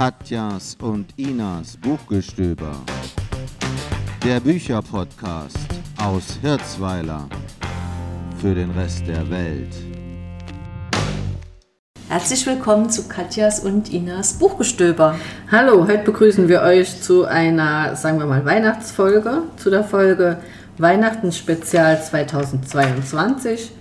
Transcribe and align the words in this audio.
Katjas 0.00 0.78
und 0.80 1.12
Inas 1.18 1.76
Buchgestöber. 1.76 2.72
Der 4.24 4.40
Bücherpodcast 4.40 5.58
aus 6.02 6.38
Hirzweiler 6.40 7.28
für 8.40 8.54
den 8.54 8.70
Rest 8.70 9.06
der 9.06 9.28
Welt. 9.28 9.74
Herzlich 12.08 12.46
willkommen 12.46 12.88
zu 12.88 13.08
Katjas 13.08 13.60
und 13.60 13.92
Inas 13.92 14.38
Buchgestöber. 14.38 15.16
Hallo, 15.52 15.86
heute 15.86 16.04
begrüßen 16.04 16.48
wir 16.48 16.62
euch 16.62 17.02
zu 17.02 17.26
einer, 17.26 17.94
sagen 17.94 18.18
wir 18.20 18.24
mal, 18.24 18.46
Weihnachtsfolge, 18.46 19.42
zu 19.58 19.68
der 19.68 19.84
Folge 19.84 20.38
Weihnachten 20.78 21.30
Spezial 21.30 22.02
2022. 22.02 23.72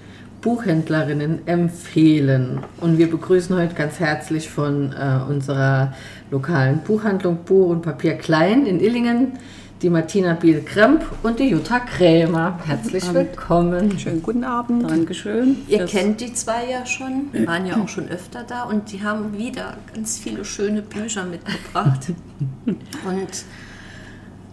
Buchhändlerinnen 0.42 1.48
empfehlen. 1.48 2.60
Und 2.80 2.98
wir 2.98 3.10
begrüßen 3.10 3.56
heute 3.56 3.76
ganz 3.76 4.00
herzlich 4.00 4.50
von 4.50 4.94
äh, 4.94 5.20
unserer 5.30 5.94
lokalen 6.32 6.80
Buchhandlung 6.80 7.40
Buch 7.46 7.70
und 7.70 7.82
Papier 7.82 8.16
Klein 8.16 8.66
in 8.66 8.80
Illingen 8.80 9.34
die 9.82 9.90
Martina 9.90 10.34
Biel-Kremp 10.34 11.06
und 11.24 11.40
die 11.40 11.50
Jutta 11.50 11.80
Krämer. 11.80 12.60
Herzlich 12.66 13.14
willkommen. 13.14 13.98
Schönen 13.98 14.22
guten 14.22 14.44
Abend. 14.44 14.90
Dankeschön. 14.90 15.58
Ihr 15.68 15.86
kennt 15.86 16.20
die 16.20 16.34
zwei 16.34 16.70
ja 16.70 16.86
schon, 16.86 17.30
wir 17.32 17.48
waren 17.48 17.66
ja 17.66 17.78
auch 17.78 17.88
schon 17.88 18.10
öfter 18.10 18.44
da 18.44 18.64
und 18.64 18.92
die 18.92 19.02
haben 19.04 19.38
wieder 19.38 19.78
ganz 19.94 20.18
viele 20.18 20.44
schöne 20.44 20.82
Bücher 20.82 21.24
mitgebracht. 21.26 22.08
Und 22.66 23.46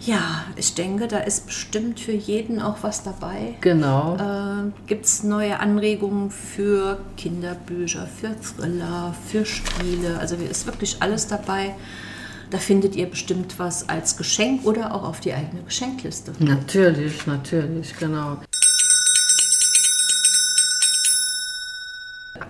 ja, 0.01 0.45
ich 0.57 0.75
denke, 0.75 1.09
da 1.09 1.19
ist 1.19 1.47
bestimmt 1.47 2.01
für 2.01 2.13
jeden 2.13 2.61
auch 2.61 2.77
was 2.83 3.03
dabei. 3.03 3.55
Genau. 3.61 4.17
Äh, 4.17 4.71
Gibt 4.87 5.07
es 5.07 5.23
neue 5.23 5.59
Anregungen 5.59 6.31
für 6.31 6.99
Kinderbücher, 7.17 8.07
für 8.07 8.35
Thriller, 8.41 9.15
für 9.27 9.45
Spiele? 9.47 10.19
Also 10.19 10.37
ist 10.37 10.67
wirklich 10.67 10.99
alles 11.01 11.27
dabei. 11.29 11.75
Da 12.51 12.59
findet 12.59 12.95
ihr 12.95 13.07
bestimmt 13.07 13.59
was 13.59 13.89
als 13.89 14.17
Geschenk 14.17 14.65
oder 14.65 14.95
auch 14.95 15.03
auf 15.03 15.21
die 15.21 15.33
eigene 15.33 15.63
Geschenkliste. 15.63 16.33
Natürlich, 16.39 17.27
natürlich, 17.27 17.97
genau. 17.99 18.39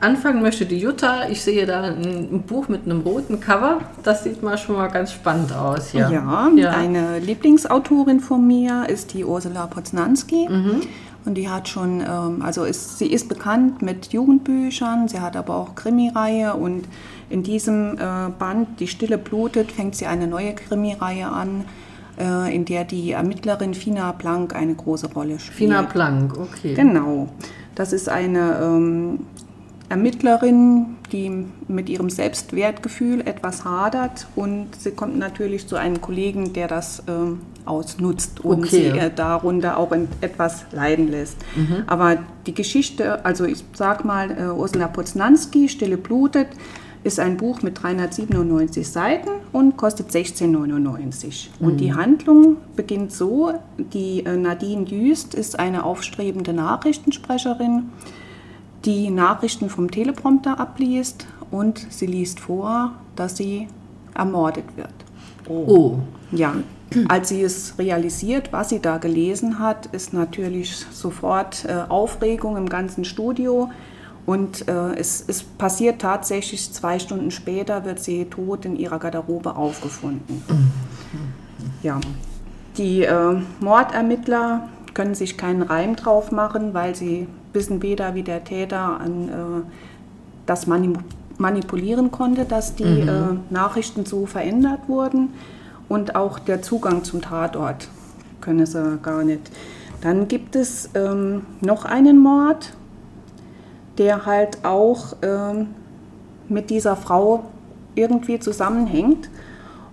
Anfangen 0.00 0.42
möchte 0.42 0.66
die 0.66 0.78
Jutta. 0.78 1.28
Ich 1.28 1.42
sehe 1.42 1.66
da 1.66 1.82
ein 1.82 2.42
Buch 2.46 2.68
mit 2.68 2.84
einem 2.84 3.00
roten 3.00 3.40
Cover. 3.40 3.80
Das 4.02 4.24
sieht 4.24 4.42
mal 4.42 4.58
schon 4.58 4.76
mal 4.76 4.88
ganz 4.88 5.12
spannend 5.12 5.52
aus. 5.52 5.92
Ja, 5.92 6.10
ja, 6.10 6.50
ja. 6.54 6.70
eine 6.70 7.18
Lieblingsautorin 7.18 8.20
von 8.20 8.46
mir 8.46 8.88
ist 8.88 9.14
die 9.14 9.24
Ursula 9.24 9.66
Poznanski. 9.66 10.48
Mhm. 10.48 10.82
Und 11.24 11.34
die 11.34 11.48
hat 11.48 11.68
schon, 11.68 12.00
ähm, 12.00 12.42
also 12.42 12.64
ist, 12.64 12.98
sie 12.98 13.10
ist 13.10 13.28
bekannt 13.28 13.82
mit 13.82 14.12
Jugendbüchern, 14.12 15.08
sie 15.08 15.20
hat 15.20 15.36
aber 15.36 15.56
auch 15.56 15.74
Krimireihe 15.74 16.54
und 16.54 16.86
in 17.28 17.42
diesem 17.42 17.98
äh, 17.98 18.30
Band 18.38 18.78
Die 18.78 18.86
Stille 18.86 19.18
blutet 19.18 19.72
fängt 19.72 19.96
sie 19.96 20.06
eine 20.06 20.28
neue 20.28 20.54
Krimireihe 20.54 21.26
an, 21.26 21.64
äh, 22.18 22.54
in 22.54 22.64
der 22.64 22.84
die 22.84 23.10
Ermittlerin 23.10 23.74
Fina 23.74 24.12
Plank 24.12 24.54
eine 24.54 24.74
große 24.74 25.12
Rolle 25.12 25.40
spielt. 25.40 25.70
Fina 25.70 25.82
Plank, 25.82 26.38
okay. 26.38 26.74
Genau. 26.74 27.28
Das 27.74 27.92
ist 27.92 28.08
eine 28.08 28.60
ähm, 28.62 29.20
Ermittlerin, 29.88 30.96
die 31.12 31.46
mit 31.68 31.88
ihrem 31.88 32.10
Selbstwertgefühl 32.10 33.20
etwas 33.20 33.64
hadert 33.64 34.26
und 34.34 34.74
sie 34.76 34.90
kommt 34.90 35.16
natürlich 35.16 35.68
zu 35.68 35.76
einem 35.76 36.00
Kollegen, 36.00 36.52
der 36.52 36.66
das 36.66 37.04
ähm, 37.08 37.40
ausnutzt 37.64 38.44
und 38.44 38.64
okay. 38.64 38.92
sie 38.92 38.98
äh, 38.98 39.10
darunter 39.14 39.78
auch 39.78 39.92
etwas 40.20 40.64
leiden 40.72 41.08
lässt. 41.08 41.36
Mhm. 41.54 41.84
Aber 41.86 42.18
die 42.46 42.54
Geschichte, 42.54 43.24
also 43.24 43.44
ich 43.44 43.64
sag 43.74 44.04
mal, 44.04 44.30
äh, 44.30 44.50
Ursula 44.50 44.88
Poznanski, 44.88 45.68
Stille 45.68 45.96
blutet, 45.96 46.48
ist 47.04 47.20
ein 47.20 47.36
Buch 47.36 47.62
mit 47.62 47.80
397 47.80 48.88
Seiten 48.88 49.30
und 49.52 49.76
kostet 49.76 50.10
16,99. 50.10 51.48
Mhm. 51.60 51.66
Und 51.66 51.76
die 51.78 51.94
Handlung 51.94 52.56
beginnt 52.74 53.12
so, 53.12 53.52
die 53.78 54.24
äh, 54.26 54.36
Nadine 54.36 54.84
Jüst 54.84 55.34
ist 55.34 55.58
eine 55.58 55.84
aufstrebende 55.84 56.52
Nachrichtensprecherin, 56.52 57.90
die 58.86 59.10
Nachrichten 59.10 59.68
vom 59.68 59.90
Teleprompter 59.90 60.58
abliest 60.60 61.26
und 61.50 61.86
sie 61.90 62.06
liest 62.06 62.40
vor, 62.40 62.92
dass 63.16 63.36
sie 63.36 63.68
ermordet 64.14 64.64
wird. 64.76 64.94
Oh. 65.48 65.64
oh. 65.66 65.98
Ja, 66.32 66.54
als 67.08 67.28
sie 67.28 67.42
es 67.42 67.78
realisiert, 67.78 68.52
was 68.52 68.70
sie 68.70 68.80
da 68.80 68.98
gelesen 68.98 69.58
hat, 69.58 69.86
ist 69.86 70.12
natürlich 70.12 70.86
sofort 70.92 71.64
äh, 71.64 71.84
Aufregung 71.88 72.56
im 72.56 72.68
ganzen 72.68 73.04
Studio. 73.04 73.70
Und 74.24 74.66
äh, 74.66 74.94
es, 74.96 75.24
es, 75.28 75.44
passiert 75.44 76.00
tatsächlich, 76.00 76.72
zwei 76.72 76.98
Stunden 76.98 77.30
später 77.30 77.84
wird 77.84 78.00
sie 78.00 78.24
tot 78.24 78.64
in 78.64 78.76
ihrer 78.76 78.98
Garderobe 78.98 79.54
aufgefunden. 79.54 80.42
Ja, 81.82 82.00
die 82.76 83.02
äh, 83.02 83.36
Mordermittler 83.60 84.68
können 84.94 85.14
sich 85.14 85.36
keinen 85.36 85.62
Reim 85.62 85.94
drauf 85.94 86.32
machen, 86.32 86.74
weil 86.74 86.96
sie 86.96 87.28
wissen 87.56 87.82
weder, 87.82 88.14
wie 88.14 88.22
der 88.22 88.44
Täter 88.44 89.00
an, 89.00 89.28
äh, 89.28 89.62
das 90.46 90.68
manipulieren 91.38 92.12
konnte, 92.12 92.44
dass 92.44 92.76
die 92.76 92.84
mhm. 92.84 93.08
äh, 93.08 93.52
Nachrichten 93.52 94.06
so 94.06 94.26
verändert 94.26 94.88
wurden 94.88 95.30
und 95.88 96.14
auch 96.14 96.38
der 96.38 96.62
Zugang 96.62 97.02
zum 97.02 97.20
Tatort 97.20 97.88
können 98.40 98.66
sie 98.66 98.98
gar 99.02 99.24
nicht. 99.24 99.50
Dann 100.02 100.28
gibt 100.28 100.54
es 100.54 100.90
ähm, 100.94 101.46
noch 101.60 101.84
einen 101.84 102.18
Mord, 102.20 102.74
der 103.98 104.26
halt 104.26 104.64
auch 104.64 105.16
ähm, 105.22 105.68
mit 106.48 106.70
dieser 106.70 106.96
Frau 106.96 107.44
irgendwie 107.94 108.38
zusammenhängt. 108.38 109.30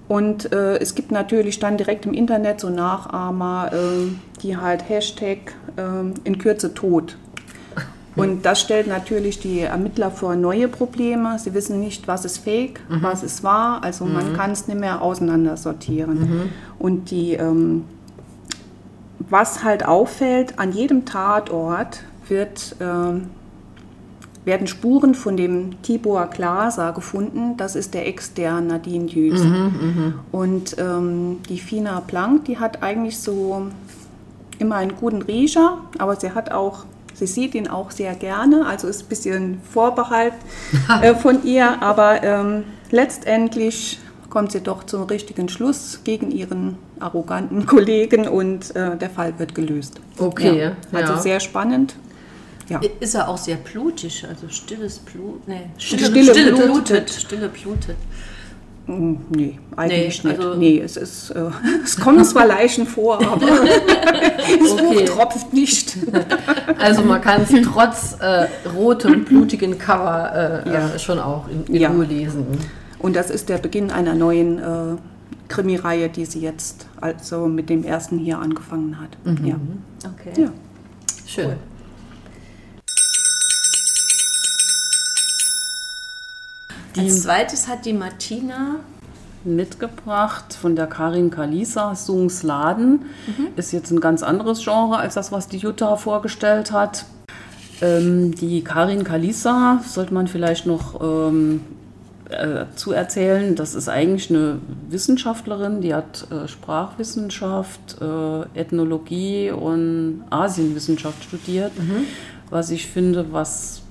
Und 0.09 0.51
äh, 0.51 0.78
es 0.78 0.94
gibt 0.94 1.12
natürlich 1.12 1.59
dann 1.59 1.78
direkt 1.78 2.06
im 2.06 2.13
Internet 2.13 2.59
so 2.59 2.69
Nachahmer, 2.69 3.72
äh, 3.72 4.12
die 4.41 4.57
halt 4.57 4.88
Hashtag 4.90 5.56
äh, 5.78 5.81
in 6.25 6.38
Kürze 6.38 6.74
tot 6.74 7.18
und 8.16 8.46
das 8.46 8.62
stellt 8.62 8.88
natürlich 8.88 9.40
die 9.40 9.62
Ermittler 9.62 10.12
vor 10.12 10.35
neue 10.35 10.68
Probleme. 10.68 11.38
Sie 11.40 11.53
wissen 11.53 11.79
nicht, 11.79 12.07
was 12.07 12.25
ist 12.25 12.40
fake, 12.40 12.79
mhm. 12.90 13.01
was 13.01 13.24
ist 13.24 13.44
wahr. 13.44 13.84
Also 13.84 14.06
mhm. 14.06 14.13
man 14.13 14.34
kann 14.34 14.51
es 14.51 14.68
nicht 14.68 14.79
mehr 14.79 15.01
auseinandersortieren. 15.01 16.19
Mhm. 16.19 16.50
Und 16.78 17.12
die, 17.12 17.34
ähm, 17.34 17.85
was 19.19 19.63
halt 19.63 19.85
auffällt, 19.85 20.59
an 20.59 20.72
jedem 20.72 21.06
Tatort 21.06 22.01
wird, 22.28 22.75
ähm, 22.79 23.29
werden 24.45 24.68
Spuren 24.68 25.16
von 25.16 25.38
dem 25.38 25.81
Tibor 25.84 26.28
Glaser 26.28 26.91
gefunden. 26.91 27.56
Das 27.57 27.75
ist 27.75 27.94
der 27.94 28.07
Ex 28.07 28.34
der 28.34 28.59
Nadine 28.62 29.06
Jüst. 29.06 29.45
Mhm, 29.45 29.53
mhm. 29.53 30.13
Und 30.31 30.75
ähm, 30.78 31.38
die 31.47 31.59
Fina 31.59 32.01
Plank, 32.01 32.45
die 32.45 32.59
hat 32.59 32.84
eigentlich 32.84 33.19
so 33.19 33.68
immer 34.59 34.75
einen 34.75 34.95
guten 34.95 35.22
Riecher, 35.22 35.80
aber 35.97 36.16
sie 36.18 36.31
hat 36.31 36.51
auch 36.51 36.85
Sie 37.25 37.41
sieht 37.41 37.56
ihn 37.56 37.69
auch 37.69 37.89
sehr 37.89 38.16
gerne, 38.16 38.66
also 38.66 38.89
ist 38.89 39.03
ein 39.03 39.07
bisschen 39.07 39.61
Vorbehalt 39.72 40.34
äh, 41.01 41.16
von 41.16 41.45
ihr, 41.45 41.81
aber 41.81 42.22
ähm, 42.22 42.66
letztendlich 42.91 44.00
kommt 44.29 44.51
sie 44.51 44.59
doch 44.59 44.84
zum 44.84 45.03
richtigen 45.03 45.47
Schluss 45.47 46.01
gegen 46.03 46.31
ihren 46.31 46.78
arroganten 47.00 47.66
Kollegen 47.67 48.28
und 48.28 48.75
äh, 48.75 48.97
der 48.97 49.09
Fall 49.09 49.39
wird 49.39 49.56
gelöst. 49.56 50.01
Okay. 50.17 50.59
Ja. 50.59 50.75
Also 50.91 51.13
ja. 51.13 51.19
sehr 51.19 51.39
spannend. 51.39 51.95
Ja. 52.67 52.81
Ist 53.00 53.16
er 53.16 53.29
auch 53.29 53.38
sehr 53.38 53.56
blutig, 53.56 54.25
also 54.28 54.50
stilles 54.50 55.00
Blut, 55.00 55.47
nee, 55.47 55.69
stille, 55.78 56.06
stille, 56.06 56.23
stille 56.31 56.51
blutet. 56.53 56.72
blutet. 56.73 57.09
Stille 57.09 57.50
blutet. 57.50 57.97
Hm, 58.85 59.17
nee, 59.29 59.59
eigentlich 59.77 60.23
nee, 60.23 60.29
nicht. 60.31 60.41
Also 60.41 60.55
nee, 60.55 60.79
es, 60.79 60.97
ist, 60.97 61.29
äh, 61.31 61.49
es 61.83 61.97
kommen 61.97 62.23
zwar 62.25 62.45
Leichen 62.45 62.85
vor, 62.85 63.21
aber 63.31 63.45
das 63.45 64.71
okay. 64.71 64.81
Buch 64.81 65.16
tropft 65.16 65.53
nicht. 65.53 65.97
Also 66.77 67.01
man 67.03 67.21
kann 67.21 67.44
es 67.44 67.49
trotz 67.66 68.17
äh, 68.19 68.47
rotem, 68.75 69.23
blutigen 69.23 69.77
Cover 69.77 70.63
äh, 70.65 70.69
ja. 70.69 71.00
schon 71.00 71.19
auch 71.19 71.47
in, 71.47 71.74
in 71.74 71.81
ja. 71.81 71.89
Ruhe 71.89 72.06
lesen. 72.06 72.45
Und 73.00 73.15
das 73.15 73.30
ist 73.30 73.50
der 73.50 73.57
Beginn 73.57 73.89
einer 73.89 74.15
neuen 74.15 74.59
äh, 74.59 74.97
Krimireihe, 75.47 76.09
die 76.09 76.25
sie 76.25 76.39
jetzt 76.39 76.88
also 77.00 77.47
mit 77.47 77.69
dem 77.69 77.83
ersten 77.83 78.18
hier 78.18 78.39
angefangen 78.39 78.97
hat. 79.00 79.09
Mhm. 79.24 79.45
Ja. 79.45 79.56
Okay. 80.06 80.41
Ja. 80.41 80.50
Schön. 81.25 81.45
Cool. 81.45 81.57
Als 86.98 87.24
zweites 87.24 87.68
hat 87.68 87.86
die 87.86 87.94
Martina 87.94 88.78
mitgebracht 89.44 90.54
von 90.54 90.75
der 90.75 90.88
Karin 90.88 91.30
Kalisa, 91.30 91.95
Sungsladen. 91.95 93.06
Mhm. 93.28 93.48
Ist 93.56 93.74
jetzt 93.74 93.92
ein 93.92 94.00
ganz 94.00 94.24
anderes 94.24 94.63
Genre 94.63 94.98
als 94.98 95.16
das, 95.16 95.31
was 95.31 95.48
die 95.48 95.57
Jutta 95.57 95.95
vorgestellt 95.98 96.72
hat. 96.72 97.06
Ähm, 97.81 98.34
die 98.36 98.63
Karin 98.63 99.04
Kalisa 99.04 99.81
sollte 99.86 100.13
man 100.13 100.28
vielleicht 100.28 100.66
noch 100.66 101.01
ähm, 101.01 101.62
äh, 102.30 102.66
zu 102.75 102.94
erzählen. 102.94 103.56
Das 103.56 103.75
ist 103.75 103.89
eigentlich 103.89 104.30
eine 104.30 104.60
Wissenschaftlerin, 104.89 105.81
die 105.81 105.94
hat 105.94 106.28
äh, 106.31 106.48
Sprachwissenschaft, 106.48 107.98
äh, 108.01 108.60
Ethnologie 108.60 109.51
und 109.51 110.24
Asienwissenschaft 110.30 111.24
studiert. 111.24 111.78
Mhm. 111.78 112.06
Was 112.50 112.69
ich 112.69 112.88
finde, 112.88 113.34
was 113.34 113.81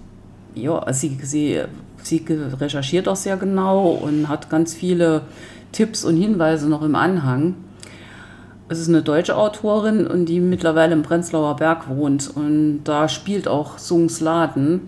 ja, 0.55 0.93
sie, 0.93 1.19
sie 1.23 1.63
sie 2.03 2.25
recherchiert 2.61 3.09
auch 3.09 3.17
sehr 3.17 3.37
genau 3.37 3.91
und 3.91 4.29
hat 4.29 4.51
ganz 4.51 4.75
viele 4.75 5.23
Tipps 5.73 6.05
und 6.05 6.17
Hinweise 6.17 6.69
noch 6.69 6.83
im 6.83 6.95
Anhang. 6.95 7.55
Es 8.69 8.79
ist 8.79 8.89
eine 8.89 9.03
deutsche 9.03 9.37
Autorin 9.37 10.07
und 10.07 10.27
die 10.27 10.41
mittlerweile 10.41 10.95
im 10.95 11.03
Prenzlauer 11.03 11.57
Berg 11.57 11.89
wohnt. 11.89 12.31
Und 12.35 12.85
da 12.85 13.09
spielt 13.09 13.47
auch 13.47 13.79
Sungsladen. 13.79 14.81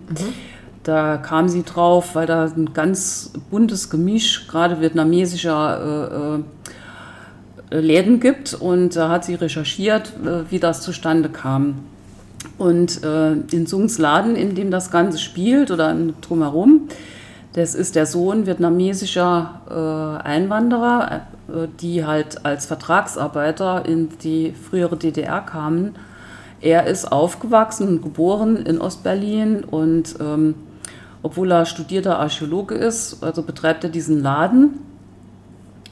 Da 0.83 1.17
kam 1.17 1.49
sie 1.49 1.63
drauf, 1.63 2.15
weil 2.15 2.25
da 2.25 2.45
ein 2.45 2.73
ganz 2.73 3.33
buntes 3.51 3.89
Gemisch, 3.89 4.47
gerade 4.47 4.81
vietnamesischer 4.81 6.41
äh, 7.71 7.75
äh, 7.75 7.79
Läden 7.79 8.19
gibt. 8.19 8.53
Und 8.53 8.95
da 8.95 9.09
hat 9.09 9.25
sie 9.25 9.35
recherchiert, 9.35 10.13
äh, 10.23 10.49
wie 10.49 10.59
das 10.59 10.81
zustande 10.81 11.29
kam. 11.29 11.75
Und 12.57 13.03
äh, 13.03 13.33
in 13.33 13.67
Sungs 13.67 13.97
Laden, 13.97 14.35
in 14.35 14.55
dem 14.55 14.71
das 14.71 14.91
Ganze 14.91 15.17
spielt 15.17 15.71
oder 15.71 15.95
drumherum, 16.21 16.87
das 17.53 17.73
ist 17.73 17.95
der 17.95 18.05
Sohn 18.05 18.45
vietnamesischer 18.45 19.61
äh, 20.21 20.27
Einwanderer, 20.27 21.21
äh, 21.47 21.67
die 21.79 22.05
halt 22.05 22.45
als 22.45 22.65
Vertragsarbeiter 22.65 23.85
in 23.85 24.09
die 24.23 24.51
frühere 24.51 24.97
DDR 24.97 25.41
kamen. 25.41 25.95
Er 26.61 26.87
ist 26.87 27.11
aufgewachsen 27.11 27.87
und 27.87 28.01
geboren 28.01 28.57
in 28.57 28.81
Ostberlin 28.81 29.63
und 29.63 30.15
ähm, 30.19 30.55
obwohl 31.23 31.51
er 31.51 31.65
studierter 31.65 32.19
Archäologe 32.19 32.75
ist, 32.75 33.23
also 33.23 33.41
betreibt 33.41 33.83
er 33.83 33.89
diesen 33.89 34.21
Laden 34.21 34.79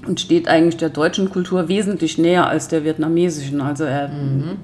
und 0.05 0.19
steht 0.19 0.47
eigentlich 0.47 0.77
der 0.77 0.89
deutschen 0.89 1.29
Kultur 1.29 1.67
wesentlich 1.67 2.17
näher 2.17 2.47
als 2.47 2.67
der 2.67 2.83
vietnamesischen. 2.83 3.61
Also 3.61 3.83
er, 3.83 4.09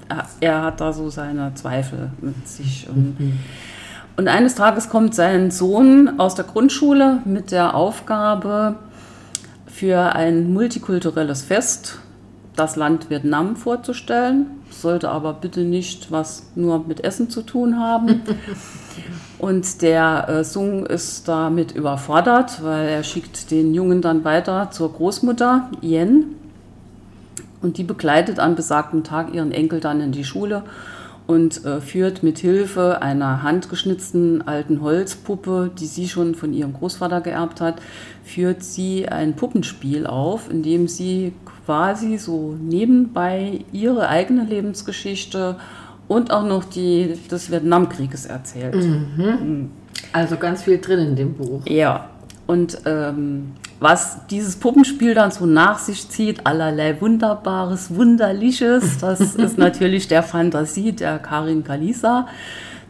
er, 0.08 0.28
er 0.40 0.62
hat 0.62 0.80
da 0.80 0.92
so 0.92 1.10
seine 1.10 1.52
Zweifel 1.54 2.10
mit 2.20 2.46
sich. 2.46 2.88
Und, 2.88 3.16
und 4.16 4.28
eines 4.28 4.54
Tages 4.54 4.88
kommt 4.88 5.14
sein 5.14 5.50
Sohn 5.50 6.18
aus 6.18 6.34
der 6.34 6.44
Grundschule 6.44 7.20
mit 7.24 7.52
der 7.52 7.74
Aufgabe, 7.74 8.76
für 9.66 10.14
ein 10.14 10.52
multikulturelles 10.52 11.42
Fest 11.42 12.00
das 12.54 12.76
Land 12.76 13.08
Vietnam 13.08 13.56
vorzustellen. 13.56 14.46
Sollte 14.68 15.08
aber 15.08 15.32
bitte 15.32 15.60
nicht 15.60 16.12
was 16.12 16.50
nur 16.54 16.86
mit 16.86 17.02
Essen 17.02 17.30
zu 17.30 17.42
tun 17.42 17.78
haben. 17.78 18.20
Und 19.40 19.80
der 19.80 20.28
äh, 20.28 20.44
Sung 20.44 20.84
ist 20.84 21.26
damit 21.26 21.72
überfordert, 21.72 22.62
weil 22.62 22.88
er 22.88 23.02
schickt 23.02 23.50
den 23.50 23.72
Jungen 23.72 24.02
dann 24.02 24.22
weiter 24.22 24.70
zur 24.70 24.92
Großmutter, 24.92 25.70
Yen. 25.80 26.36
Und 27.62 27.78
die 27.78 27.84
begleitet 27.84 28.38
an 28.38 28.54
besagtem 28.54 29.02
Tag 29.02 29.32
ihren 29.32 29.52
Enkel 29.52 29.80
dann 29.80 30.00
in 30.00 30.12
die 30.12 30.24
Schule 30.24 30.62
und 31.26 31.64
äh, 31.64 31.80
führt 31.80 32.22
mit 32.22 32.38
Hilfe 32.38 33.00
einer 33.02 33.42
handgeschnitzten 33.42 34.46
alten 34.46 34.82
Holzpuppe, 34.82 35.70
die 35.78 35.86
sie 35.86 36.08
schon 36.08 36.34
von 36.34 36.52
ihrem 36.52 36.74
Großvater 36.74 37.20
geerbt 37.20 37.60
hat, 37.60 37.80
führt 38.24 38.62
sie 38.62 39.08
ein 39.08 39.36
Puppenspiel 39.36 40.06
auf, 40.06 40.50
in 40.50 40.62
dem 40.62 40.88
sie 40.88 41.32
quasi 41.64 42.18
so 42.18 42.56
nebenbei 42.60 43.60
ihre 43.72 44.08
eigene 44.08 44.44
Lebensgeschichte 44.44 45.56
und 46.10 46.32
auch 46.32 46.44
noch 46.44 46.64
die 46.64 47.16
des 47.30 47.52
Vietnamkrieges 47.52 48.26
erzählt. 48.26 48.74
Also 50.12 50.36
ganz 50.38 50.64
viel 50.64 50.78
drin 50.78 50.98
in 50.98 51.14
dem 51.14 51.34
Buch. 51.34 51.62
Ja, 51.66 52.10
und 52.48 52.78
ähm, 52.84 53.52
was 53.78 54.26
dieses 54.28 54.56
Puppenspiel 54.56 55.14
dann 55.14 55.30
so 55.30 55.46
nach 55.46 55.78
sich 55.78 56.08
zieht, 56.08 56.48
allerlei 56.48 57.00
Wunderbares, 57.00 57.94
Wunderliches, 57.94 58.98
das 58.98 59.20
ist 59.36 59.56
natürlich 59.56 60.08
der 60.08 60.24
Fantasie 60.24 60.90
der 60.90 61.20
Karin 61.20 61.62
Kalisa 61.62 62.26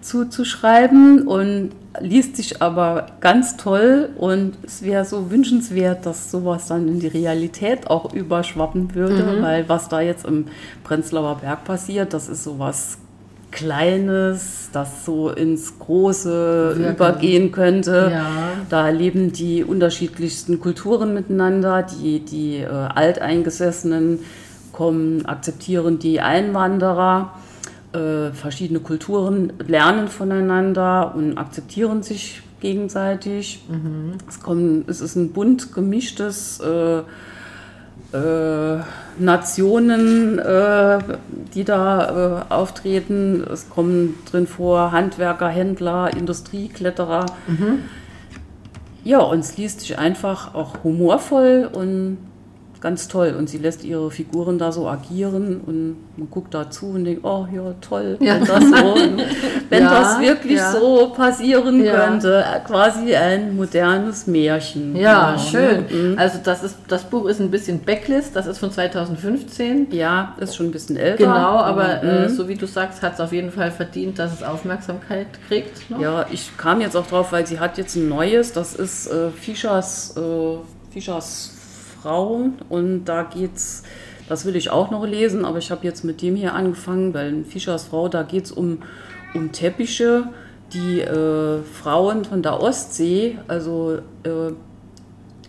zuzuschreiben 0.00 1.26
und 1.28 1.72
liest 2.00 2.36
sich 2.36 2.62
aber 2.62 3.04
ganz 3.20 3.58
toll 3.58 4.08
und 4.16 4.54
es 4.62 4.82
wäre 4.82 5.04
so 5.04 5.30
wünschenswert, 5.30 6.06
dass 6.06 6.30
sowas 6.30 6.68
dann 6.68 6.88
in 6.88 7.00
die 7.00 7.08
Realität 7.08 7.90
auch 7.90 8.14
überschwappen 8.14 8.94
würde, 8.94 9.42
weil 9.42 9.68
was 9.68 9.90
da 9.90 10.00
jetzt 10.00 10.24
im 10.24 10.46
Prenzlauer 10.84 11.36
Berg 11.42 11.64
passiert, 11.64 12.14
das 12.14 12.30
ist 12.30 12.44
sowas 12.44 12.96
Kleines, 13.50 14.70
das 14.72 15.04
so 15.04 15.30
ins 15.30 15.78
Große 15.78 16.74
Wirken. 16.76 16.94
übergehen 16.94 17.52
könnte. 17.52 18.10
Ja. 18.12 18.26
Da 18.68 18.88
leben 18.90 19.32
die 19.32 19.64
unterschiedlichsten 19.64 20.60
Kulturen 20.60 21.14
miteinander. 21.14 21.82
Die, 21.82 22.20
die 22.20 22.58
äh, 22.58 22.66
Alteingesessenen 22.68 24.20
kommen, 24.72 25.26
akzeptieren 25.26 25.98
die 25.98 26.20
Einwanderer. 26.20 27.34
Äh, 27.92 28.30
verschiedene 28.32 28.80
Kulturen 28.80 29.52
lernen 29.66 30.08
voneinander 30.08 31.14
und 31.16 31.36
akzeptieren 31.36 32.02
sich 32.02 32.42
gegenseitig. 32.60 33.64
Es, 34.28 34.40
kommen, 34.40 34.84
es 34.86 35.00
ist 35.00 35.16
ein 35.16 35.32
bunt 35.32 35.72
gemischtes 35.72 36.60
äh, 36.60 37.02
äh, 38.16 38.80
Nationen, 39.20 40.38
äh, 40.38 40.98
die 41.54 41.64
da 41.64 42.44
äh, 42.48 42.52
auftreten. 42.52 43.44
Es 43.52 43.68
kommen 43.68 44.18
drin 44.30 44.46
vor 44.46 44.92
Handwerker, 44.92 45.48
Händler, 45.48 46.10
Industriekletterer. 46.16 47.26
Ja, 49.04 49.20
und 49.20 49.40
es 49.40 49.56
liest 49.56 49.80
sich 49.80 49.98
einfach 49.98 50.54
auch 50.54 50.84
humorvoll 50.84 51.68
und 51.72 52.18
ganz 52.80 53.08
toll. 53.08 53.34
Und 53.36 53.48
sie 53.50 53.58
lässt 53.58 53.84
ihre 53.84 54.10
Figuren 54.10 54.58
da 54.58 54.72
so 54.72 54.88
agieren 54.88 55.60
und 55.66 55.96
man 56.16 56.30
guckt 56.30 56.54
dazu 56.54 56.86
und 56.86 57.04
denkt, 57.04 57.24
oh 57.24 57.46
ja, 57.54 57.74
toll, 57.80 58.16
Ja. 58.20 58.34
wenn 58.36 58.44
das 58.46 58.64
so, 58.64 58.94
wenn 59.70 59.82
Ja, 59.82 60.00
das 60.00 60.20
wirklich 60.20 60.56
ja. 60.58 60.72
so 60.72 61.12
passieren 61.14 61.82
könnte. 61.84 62.42
Äh, 62.44 62.60
Quasi 62.66 63.14
ein 63.14 63.56
modernes 63.56 64.26
Märchen. 64.26 64.96
Ja, 64.96 65.32
Genau, 65.32 65.42
schön. 65.42 65.84
ne? 65.90 65.94
Mhm. 66.12 66.18
Also 66.18 66.38
das 66.42 66.62
ist 66.62 66.76
das 66.88 67.04
Buch 67.04 67.26
ist 67.26 67.40
ein 67.40 67.50
bisschen 67.50 67.80
Backlist, 67.80 68.34
das 68.34 68.46
ist 68.46 68.58
von 68.58 68.70
2015. 68.72 69.88
Ja, 69.92 70.34
ist 70.40 70.56
schon 70.56 70.66
ein 70.66 70.72
bisschen 70.72 70.96
älter. 70.96 71.18
Genau, 71.24 71.58
aber 71.58 72.02
äh, 72.02 72.28
Mhm. 72.28 72.34
so 72.34 72.48
wie 72.48 72.54
du 72.56 72.66
sagst, 72.66 73.02
hat 73.02 73.14
es 73.14 73.20
auf 73.20 73.32
jeden 73.32 73.50
Fall 73.50 73.70
verdient, 73.70 74.18
dass 74.18 74.32
es 74.32 74.42
Aufmerksamkeit 74.42 75.26
kriegt. 75.48 75.90
Ne? 75.90 75.98
Ja, 76.00 76.26
ich 76.30 76.56
kam 76.56 76.80
jetzt 76.80 76.96
auch 76.96 77.06
drauf, 77.06 77.32
weil 77.32 77.46
sie 77.46 77.60
hat 77.60 77.78
jetzt 77.78 77.96
ein 77.96 78.08
neues, 78.08 78.52
das 78.52 78.74
ist 78.74 79.06
äh, 79.08 79.30
Fischers, 79.30 80.14
äh, 80.16 80.92
Fischers 80.92 81.52
Frauen 82.00 82.54
und 82.68 83.04
da 83.04 83.22
geht's, 83.22 83.82
das 84.28 84.44
will 84.44 84.56
ich 84.56 84.70
auch 84.70 84.90
noch 84.90 85.06
lesen, 85.06 85.44
aber 85.44 85.58
ich 85.58 85.70
habe 85.70 85.84
jetzt 85.84 86.04
mit 86.04 86.22
dem 86.22 86.36
hier 86.36 86.54
angefangen, 86.54 87.14
weil 87.14 87.28
in 87.28 87.44
Fischers 87.44 87.84
Frau, 87.84 88.08
da 88.08 88.22
geht 88.22 88.46
es 88.46 88.52
um, 88.52 88.78
um 89.34 89.52
Teppiche, 89.52 90.28
die 90.72 91.00
äh, 91.00 91.62
Frauen 91.62 92.24
von 92.24 92.42
der 92.42 92.60
Ostsee, 92.60 93.38
also 93.48 93.98
äh, 94.22 94.52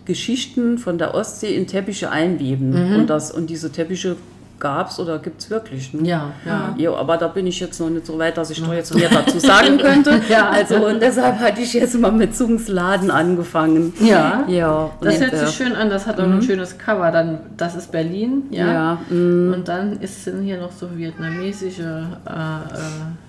Geschichten 0.04 0.78
von 0.78 0.98
der 0.98 1.14
Ostsee 1.14 1.54
in 1.54 1.66
Teppiche 1.66 2.10
einweben. 2.10 2.72
Und, 2.96 3.06
das, 3.06 3.30
und 3.30 3.50
diese 3.50 3.70
Teppiche 3.70 4.16
gab 4.62 4.90
es 4.90 5.00
oder 5.00 5.18
gibt 5.18 5.40
es 5.40 5.50
wirklich. 5.50 5.92
Ne? 5.92 6.08
Ja, 6.08 6.30
ja. 6.46 6.72
Ja, 6.78 6.94
aber 6.94 7.16
da 7.16 7.26
bin 7.26 7.48
ich 7.48 7.58
jetzt 7.58 7.80
noch 7.80 7.90
nicht 7.90 8.06
so 8.06 8.16
weit, 8.16 8.36
dass 8.36 8.48
ich 8.50 8.62
da 8.62 8.72
jetzt 8.72 8.94
mehr 8.94 9.08
dazu 9.10 9.38
sagen 9.40 9.76
könnte. 9.76 10.20
Ja. 10.28 10.50
Also 10.50 10.76
und 10.86 11.02
deshalb 11.02 11.40
hatte 11.40 11.60
ich 11.60 11.72
jetzt 11.72 11.98
mal 11.98 12.12
mit 12.12 12.36
Zungs 12.36 12.68
Laden 12.68 13.10
angefangen. 13.10 13.92
Ja. 14.00 14.44
Ja. 14.46 14.90
Das 15.00 15.20
hört 15.20 15.36
sich 15.36 15.48
äh, 15.48 15.52
schön 15.52 15.74
an, 15.74 15.90
das 15.90 16.06
hat 16.06 16.20
auch 16.20 16.24
ein 16.24 16.40
schönes 16.42 16.78
Cover. 16.78 17.10
Dann, 17.10 17.40
das 17.56 17.74
ist 17.74 17.90
Berlin, 17.90 18.44
ja. 18.50 18.72
Ja, 18.72 18.98
mm, 19.10 19.52
Und 19.52 19.66
dann 19.66 19.98
ist, 20.00 20.24
sind 20.24 20.42
hier 20.42 20.60
noch 20.60 20.70
so 20.70 20.86
vietnamesische, 20.94 22.06
äh, 22.24 22.30
äh, 22.30 22.78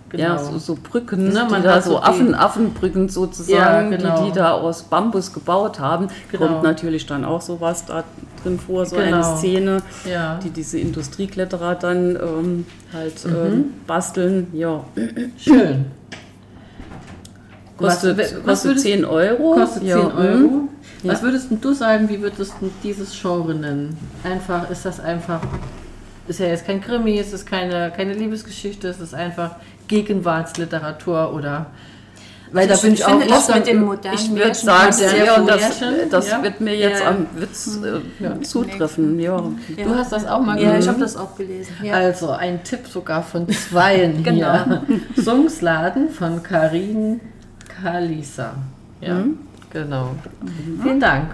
genau. 0.10 0.24
ja, 0.24 0.38
so, 0.38 0.60
so 0.60 0.78
Brücken, 0.82 1.30
Ne, 1.30 1.48
man 1.50 1.64
da 1.64 1.76
hat 1.76 1.84
so 1.84 2.00
Affen, 2.00 2.36
Affenbrücken 2.36 3.10
sozusagen, 3.10 3.92
Ja, 3.92 3.98
genau. 3.98 4.20
die 4.20 4.32
die 4.32 4.38
da 4.38 4.52
aus 4.52 4.84
Bambus 4.84 5.34
gebaut 5.34 5.80
haben. 5.80 6.10
Genau. 6.32 6.46
Kommt 6.46 6.64
natürlich 6.64 7.08
dann 7.08 7.26
auch 7.26 7.42
sowas 7.42 7.86
da 7.86 8.04
drin 8.44 8.60
vor, 8.60 8.86
so 8.86 8.96
Genau. 8.96 9.06
eine 9.32 9.38
Szene, 9.38 9.82
ja. 10.10 10.40
die 10.44 10.50
diese 10.50 10.80
Industriekletterer 10.80 11.76
dann 11.76 12.16
ähm, 12.16 12.66
halt 12.94 13.26
Mhm. 13.26 13.36
ähm, 13.36 13.64
basteln. 13.88 14.48
Ja, 14.54 14.84
Schön. 15.38 15.86
kostet, 17.78 18.18
Was- 18.18 18.36
was 18.36 18.44
kostet 18.44 18.70
würdest- 18.72 18.86
10 18.86 19.06
Euro. 19.06 19.54
Kostet 19.54 19.84
ja, 19.84 19.98
10 20.00 20.06
mm. 20.08 20.18
Euro. 20.18 20.70
Was 21.04 21.20
Ja. 21.20 21.24
würdest 21.24 21.48
du 21.60 21.74
sagen, 21.74 22.08
wie 22.10 22.22
würdest 22.22 22.54
du 22.62 22.70
dieses 22.82 23.20
Genre 23.20 23.54
nennen? 23.54 23.98
Einfach, 24.24 24.70
ist 24.70 24.86
das 24.86 25.00
einfach, 25.00 25.42
ist 26.28 26.40
ja 26.40 26.48
jetzt 26.48 26.66
kein 26.66 26.80
Krimi, 26.80 27.20
es 27.20 27.34
ist 27.34 27.46
keine, 27.46 27.92
keine 27.92 28.14
Liebesgeschichte, 28.14 28.88
es 28.88 29.00
ist 29.02 29.14
einfach 29.14 29.56
Gegenwartsliteratur 29.90 31.34
oder, 31.34 31.66
weil 32.54 32.68
da 32.68 32.76
Ich 32.76 32.82
bin 32.82 32.94
ich 32.94 33.04
auch 33.06 33.20
das 33.28 33.50
offen 33.50 33.56
mit 33.60 33.68
dem 33.68 33.84
modernen 33.84 34.18
Ich 34.18 34.32
würde 34.32 34.54
sagen, 34.54 34.94
sehr 34.94 35.26
ja, 35.26 35.36
und 35.36 35.48
das, 35.50 35.80
das 36.10 36.30
ja. 36.30 36.44
wird 36.44 36.62
mir 36.62 36.76
jetzt 36.76 37.02
Ja. 37.02 37.10
am 37.10 37.26
Witz 37.36 37.80
äh, 37.84 38.42
zutreffen. 38.42 39.20
Ja. 39.20 39.38
Du 39.78 39.96
hast 39.96 40.12
das 40.12 40.26
auch 40.26 40.40
mal 40.40 40.56
Ja, 40.58 40.64
ich 40.64 40.70
gelesen? 40.70 40.90
habe 40.90 41.00
das 41.02 41.18
auch 41.18 41.36
gelesen. 41.36 41.74
Ja. 41.82 41.94
Also 41.96 42.30
ein 42.32 42.64
Tipp 42.64 42.88
sogar 42.88 43.24
von 43.24 43.48
zweien 43.50 44.24
Genau. 44.24 44.64
hier. 44.66 44.82
Sungsladen 45.16 46.10
von 46.10 46.42
Karin 46.44 47.20
Kalisa. 47.82 48.54
Ja, 49.02 49.16
Mhm. 49.16 49.38
genau. 49.72 50.12
Vielen 50.84 51.00
Dank. 51.00 51.32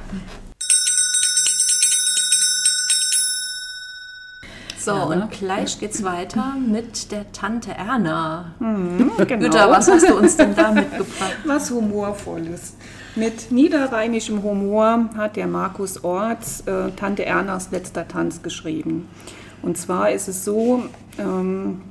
So, 4.80 4.94
und 4.94 5.32
gleich 5.32 5.78
geht's 5.78 6.04
weiter 6.04 6.56
mit 6.56 7.12
der 7.12 7.32
Tante 7.34 7.72
Erna. 7.72 8.54
Genau. 8.60 9.14
Güter, 9.18 9.70
was 9.70 9.92
hast 9.92 10.10
du 10.10 10.16
uns 10.16 10.38
denn 10.38 10.56
da 10.56 10.72
mitgebracht? 10.74 11.36
Was 11.44 11.70
Humorvolles. 11.70 12.76
Mit 13.16 13.52
niederrheinischem 13.52 14.42
Humor 14.42 15.10
hat 15.18 15.36
der 15.36 15.48
Markus 15.48 16.04
Orts 16.04 16.62
äh, 16.62 16.92
Tante 16.92 17.26
Ernas 17.26 17.72
letzter 17.72 18.08
Tanz 18.08 18.42
geschrieben. 18.42 19.10
Und 19.62 19.78
zwar 19.78 20.12
ist 20.12 20.30
es 20.30 20.46
so, 20.46 20.84
ähm, 21.18 21.82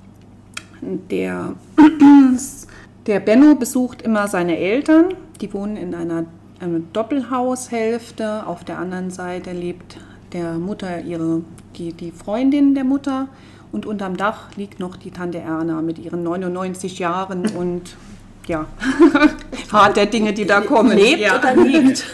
der, 0.81 1.55
der 3.07 3.21
Benno 3.21 3.55
besucht 3.55 4.01
immer 4.01 4.29
seine 4.29 4.57
Eltern. 4.57 5.15
Die 5.41 5.53
wohnen 5.53 5.77
in 5.77 5.95
einer, 5.95 6.25
einer 6.61 6.81
Doppelhaushälfte. 6.93 8.47
Auf 8.47 8.65
der 8.65 8.79
anderen 8.79 9.11
Seite 9.11 9.53
lebt 9.53 9.99
der 10.33 10.55
Mutter 10.55 11.01
ihre, 11.01 11.43
die, 11.79 11.93
die 11.93 12.11
Freundin 12.11 12.75
der 12.75 12.85
Mutter. 12.85 13.29
Und 13.71 13.85
unterm 13.85 14.17
Dach 14.17 14.57
liegt 14.57 14.81
noch 14.81 14.97
die 14.97 15.11
Tante 15.11 15.39
Erna 15.39 15.83
mit 15.83 15.99
ihren 15.99 16.23
99 16.23 16.99
Jahren 16.99 17.47
und 17.49 17.97
ja, 18.47 18.67
hart 19.73 19.97
der 19.97 20.07
Dinge, 20.07 20.33
die 20.33 20.47
da 20.47 20.63
kommen. 20.63 20.97
Lebt 20.97 21.21
ja. 21.21 21.39
oder 21.39 21.55
liegt? 21.55 21.99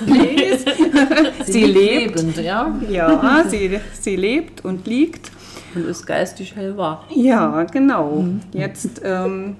Sie 1.45 1.65
lebt. 1.65 2.17
lebend, 2.17 2.37
ja. 2.39 2.75
Ja, 2.91 3.45
sie, 3.49 3.79
sie 4.01 4.17
lebt 4.17 4.65
und 4.65 4.87
liegt. 4.87 5.31
Und 5.75 5.87
ist 5.87 6.07
geistig 6.07 6.57
hellwach. 6.57 7.05
Ja, 7.11 7.65
genau. 7.65 8.25
Jetzt, 8.53 9.03
ähm, 9.05 9.57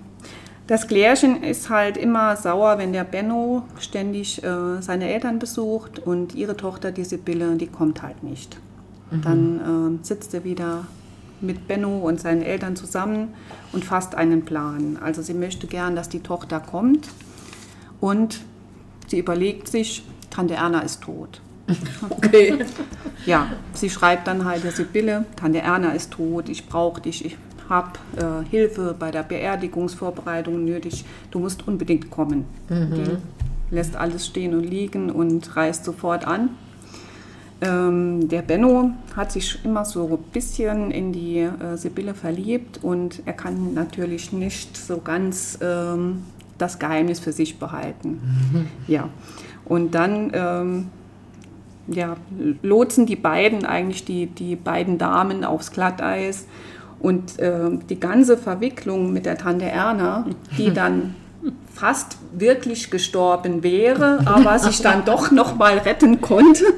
das 0.67 0.89
Klärchen 0.89 1.43
ist 1.43 1.71
halt 1.71 1.97
immer 1.97 2.37
sauer, 2.37 2.79
wenn 2.79 2.93
der 2.93 3.05
Benno 3.05 3.65
ständig 3.79 4.43
äh, 4.43 4.81
seine 4.81 5.13
Eltern 5.13 5.39
besucht 5.39 5.99
und 5.99 6.35
ihre 6.35 6.57
Tochter, 6.57 6.91
die 6.91 7.05
Sibylle, 7.05 7.57
die 7.57 7.67
kommt 7.67 8.03
halt 8.03 8.23
nicht. 8.23 8.57
Dann 9.23 10.01
äh, 10.01 10.05
sitzt 10.05 10.35
er 10.35 10.45
wieder 10.45 10.87
mit 11.41 11.69
Benno 11.69 11.99
und 11.99 12.21
seinen 12.21 12.43
Eltern 12.43 12.77
zusammen 12.77 13.29
und 13.73 13.85
fasst 13.85 14.15
einen 14.15 14.45
Plan. 14.45 14.99
Also 15.03 15.23
sie 15.23 15.35
möchte 15.35 15.67
gern, 15.67 15.97
dass 15.97 16.09
die 16.09 16.21
Tochter 16.21 16.61
kommt 16.61 17.09
und 18.01 18.41
sie 19.09 19.19
überlegt 19.19 19.69
sich, 19.69 20.05
Tante 20.31 20.55
Erna 20.55 20.81
ist 20.81 21.03
tot. 21.03 21.41
Okay. 22.11 22.59
Ja, 23.27 23.47
sie 23.73 23.89
schreibt 23.89 24.27
dann 24.27 24.45
halt 24.45 24.65
der 24.65 24.73
Sibylle, 24.73 25.25
Tante 25.37 25.61
Erna 25.61 25.93
ist 25.93 26.11
tot, 26.11 26.51
ich 26.51 26.67
brauche 26.69 27.01
dich, 27.01 27.25
ich 27.25 27.39
habe 27.71 27.93
äh, 28.17 28.47
Hilfe 28.51 28.95
bei 28.99 29.11
der 29.11 29.23
Beerdigungsvorbereitung 29.23 30.63
nötig, 30.63 31.07
du 31.31 31.39
musst 31.39 31.67
unbedingt 31.67 32.11
kommen. 32.11 32.45
Die 32.69 33.75
lässt 33.75 33.97
alles 33.97 34.27
stehen 34.27 34.55
und 34.55 34.65
liegen 34.65 35.11
und 35.11 35.57
reist 35.57 35.87
sofort 35.87 36.27
an. 36.27 36.51
Ähm, 37.61 38.29
der 38.29 38.43
Benno 38.43 38.91
hat 39.17 39.33
sich 39.33 39.65
immer 39.65 39.85
so 39.85 40.07
ein 40.07 40.33
bisschen 40.33 40.91
in 40.91 41.13
die 41.13 41.39
äh, 41.39 41.77
Sibylle 41.77 42.15
verliebt 42.15 42.81
und 42.83 43.23
er 43.27 43.33
kann 43.33 43.75
natürlich 43.75 44.33
nicht 44.33 44.77
so 44.77 44.99
ganz 44.99 45.59
ähm, 45.63 46.25
das 46.59 46.79
Geheimnis 46.79 47.21
für 47.21 47.33
sich 47.33 47.59
behalten. 47.59 48.21
Ja, 48.87 49.09
und 49.65 49.95
dann 49.95 50.31
ähm, 50.35 50.91
ja, 51.87 52.17
lotsen 52.63 53.07
die 53.07 53.17
beiden 53.17 53.65
eigentlich 53.65 54.05
die, 54.05 54.27
die 54.27 54.57
beiden 54.57 54.99
Damen 54.99 55.45
aufs 55.45 55.71
Glatteis 55.71 56.47
und 57.01 57.39
äh, 57.39 57.71
die 57.89 58.01
ganze 58.01 58.37
Verwicklung 58.37 59.13
mit 59.13 59.27
der 59.27 59.37
Tante 59.37 59.67
Erna, 59.67 60.27
die 60.57 60.71
dann 60.75 61.15
fast 61.73 62.17
wirklich 62.33 62.91
gestorben 62.91 63.63
wäre, 63.63 64.21
aber 64.27 64.59
sich 64.59 64.81
dann 64.81 65.05
doch 65.05 65.31
noch 65.31 65.57
mal 65.57 65.79
retten 65.79 66.21
konnte. 66.21 66.65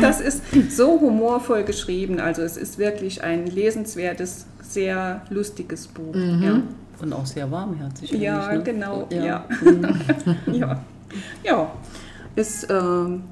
Das 0.00 0.20
ist 0.20 0.42
so 0.70 1.00
humorvoll 1.00 1.64
geschrieben. 1.64 2.20
Also 2.20 2.42
es 2.42 2.56
ist 2.56 2.78
wirklich 2.78 3.22
ein 3.22 3.46
lesenswertes, 3.46 4.46
sehr 4.62 5.22
lustiges 5.30 5.86
Buch. 5.86 6.14
Ja. 6.14 6.60
Und 7.00 7.12
auch 7.12 7.26
sehr 7.26 7.50
warmherzig. 7.50 8.10
Ja, 8.12 8.52
ne? 8.52 8.62
genau. 8.62 9.06
Ja. 9.10 9.24
Ja. 9.24 9.44
Ja. 10.52 10.80
ja. 11.42 11.72
Ist 12.34 12.64
äh, 12.64 12.80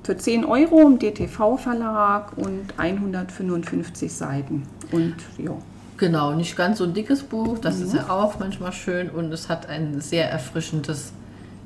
für 0.03 0.17
10 0.17 0.45
Euro 0.45 0.83
im 0.83 0.99
DTV-Verlag 0.99 2.37
und 2.37 2.75
155 2.77 4.13
Seiten. 4.13 4.65
Und 4.93 5.17
ja. 5.39 5.53
Genau, 6.01 6.33
nicht 6.33 6.57
ganz 6.57 6.79
so 6.79 6.85
ein 6.85 6.95
dickes 6.95 7.23
Buch, 7.23 7.59
das 7.59 7.79
ist 7.79 7.93
ja 7.95 8.09
auch 8.09 8.39
manchmal 8.39 8.73
schön 8.73 9.11
und 9.11 9.31
es 9.33 9.51
hat 9.51 9.69
ein 9.69 10.01
sehr 10.01 10.31
erfrischendes 10.31 11.13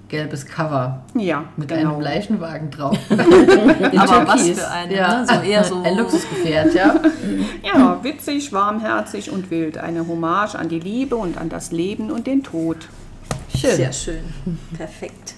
gelbes 0.08 0.44
Cover 0.44 1.04
Ja, 1.14 1.44
mit 1.56 1.68
genau. 1.68 1.92
einem 1.92 2.00
Leichenwagen 2.00 2.68
drauf. 2.72 2.98
Aber 3.10 4.26
was 4.26 4.48
für 4.48 4.68
eine, 4.68 4.92
ja. 4.94 5.20
ne? 5.20 5.26
So 5.28 5.34
eher 5.40 5.62
so- 5.62 5.82
ein 5.84 5.96
Luxusgefährt, 5.96 6.74
ja. 6.74 7.00
Ja, 7.62 8.02
witzig, 8.02 8.52
warmherzig 8.52 9.30
und 9.30 9.52
wild. 9.52 9.78
Eine 9.78 10.06
Hommage 10.08 10.56
an 10.56 10.68
die 10.68 10.80
Liebe 10.80 11.14
und 11.14 11.38
an 11.38 11.48
das 11.48 11.70
Leben 11.70 12.10
und 12.10 12.26
den 12.26 12.42
Tod. 12.42 12.88
Schön. 13.56 13.76
Sehr 13.76 13.92
schön. 13.92 14.24
Perfekt. 14.76 15.34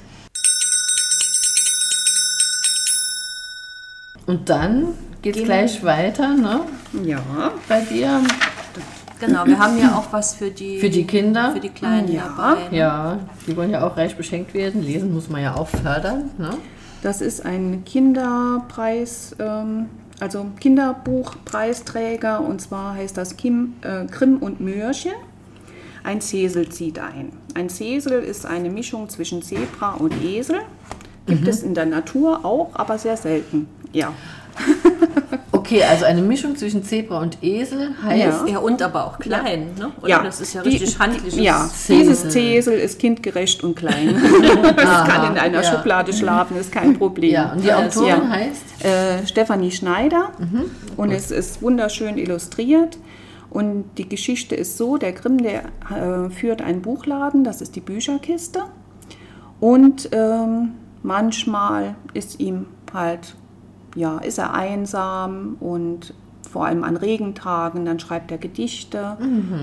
Und 4.27 4.49
dann 4.49 4.89
geht's 5.21 5.43
gleich 5.45 5.85
weiter, 5.85 6.35
ne? 6.35 6.61
Ja, 7.05 7.21
Bei 7.69 7.81
dir. 7.83 8.23
Genau, 9.21 9.47
wir 9.47 9.59
haben 9.59 9.79
ja 9.79 9.97
auch 9.97 10.13
was 10.13 10.35
für 10.35 10.51
die, 10.51 10.79
Für 10.79 10.91
die 10.91 11.05
Kinder. 11.07 11.53
für 11.53 11.61
die 11.61 11.71
Kleinen 11.71 12.13
Ja. 12.13 12.35
dabei. 12.37 12.69
ne? 12.71 12.77
Ja, 12.77 13.19
die 13.47 13.57
wollen 13.57 13.71
ja 13.71 13.87
auch 13.87 13.97
reich 13.97 14.17
beschenkt 14.17 14.53
werden. 14.55 14.83
Lesen 14.83 15.15
muss 15.15 15.29
man 15.31 15.43
ja 15.43 15.55
auch 15.57 15.69
fördern, 15.69 16.31
ne? 16.39 16.51
das 17.03 17.21
ist 17.21 17.45
ein 17.47 17.85
Kinderpreis, 17.85 19.35
ähm, 19.39 19.87
also 20.21 20.47
Kinderbuchpreisträger 20.61 22.41
und 22.41 22.61
zwar 22.61 22.95
heißt 22.95 23.17
das 23.17 23.37
Kim, 23.37 23.75
äh, 23.83 24.05
Grimm 24.07 24.39
und 24.39 24.61
Mörchen. 24.61 25.13
Ein 26.05 26.21
Zesel 26.21 26.69
zieht 26.69 26.99
ein. 26.99 27.33
Ein 27.55 27.69
Zesel 27.69 28.23
ist 28.23 28.47
eine 28.47 28.71
Mischung 28.71 29.09
zwischen 29.09 29.43
Zebra 29.43 29.95
und 29.95 30.13
Esel. 30.23 30.61
Gibt 31.27 31.49
es 31.49 31.63
in 31.63 31.75
der 31.75 31.87
Natur 31.87 32.45
auch, 32.45 32.71
aber 32.75 32.99
sehr 32.99 33.17
selten. 33.17 33.67
Ja. 33.93 34.13
Okay, 35.67 35.83
also 35.83 36.05
eine 36.05 36.23
Mischung 36.23 36.55
zwischen 36.57 36.85
Zebra 36.85 37.21
und 37.21 37.43
Esel 37.43 37.91
heißt. 38.03 38.49
Ja, 38.49 38.59
und 38.59 38.81
aber 38.83 39.05
auch 39.05 39.19
klein, 39.19 39.71
ne? 39.77 39.91
Oder 40.01 40.09
ja, 40.09 40.23
das 40.23 40.41
ist 40.41 40.55
ja 40.55 40.63
die- 40.63 40.71
richtig 40.71 40.99
handliches. 40.99 41.41
Ja, 41.41 41.69
Zesel. 41.69 41.99
dieses 41.99 42.29
Zesel 42.29 42.75
ist 42.75 43.01
kindgerecht 43.01 43.65
und 43.65 43.75
klein. 43.75 44.17
Es 44.77 44.85
kann 45.13 45.33
in 45.33 45.39
einer 45.39 45.63
ja. 45.63 45.65
Schublade 45.65 46.13
schlafen, 46.13 46.57
ist 46.57 46.71
kein 46.71 46.97
Problem. 46.97 47.33
Ja, 47.33 47.53
und 47.53 47.65
die 47.65 47.73
Autorin 47.73 48.07
ja. 48.09 48.29
heißt? 48.29 48.85
äh, 48.85 49.27
Stefanie 49.27 49.71
Schneider 49.71 50.31
und 50.97 51.11
es 51.11 51.31
ist 51.31 51.63
wunderschön 51.63 52.17
illustriert. 52.19 52.99
Und 53.51 53.85
die 53.99 54.09
Geschichte 54.09 54.55
ist 54.55 54.77
so, 54.77 54.99
der 54.99 55.13
Grimm, 55.13 55.39
der 55.39 55.63
äh, 55.91 56.31
führt 56.31 56.63
einen 56.63 56.83
Buchladen, 56.83 57.43
das 57.43 57.61
ist 57.61 57.75
die 57.75 57.81
Bücherkiste. 57.81 58.65
Und 59.61 60.11
ähm, 60.13 60.73
manchmal 61.03 61.97
ist 62.13 62.39
ihm 62.39 62.67
halt, 62.93 63.35
ja, 63.97 64.19
ist 64.19 64.39
er 64.39 64.55
einsam 64.55 65.57
und 65.59 66.15
vor 66.49 66.65
allem 66.65 66.85
an 66.85 66.97
Regentagen, 66.97 67.85
dann 67.85 67.99
schreibt 67.99 68.31
er 68.31 68.39
Gedichte 68.39 69.19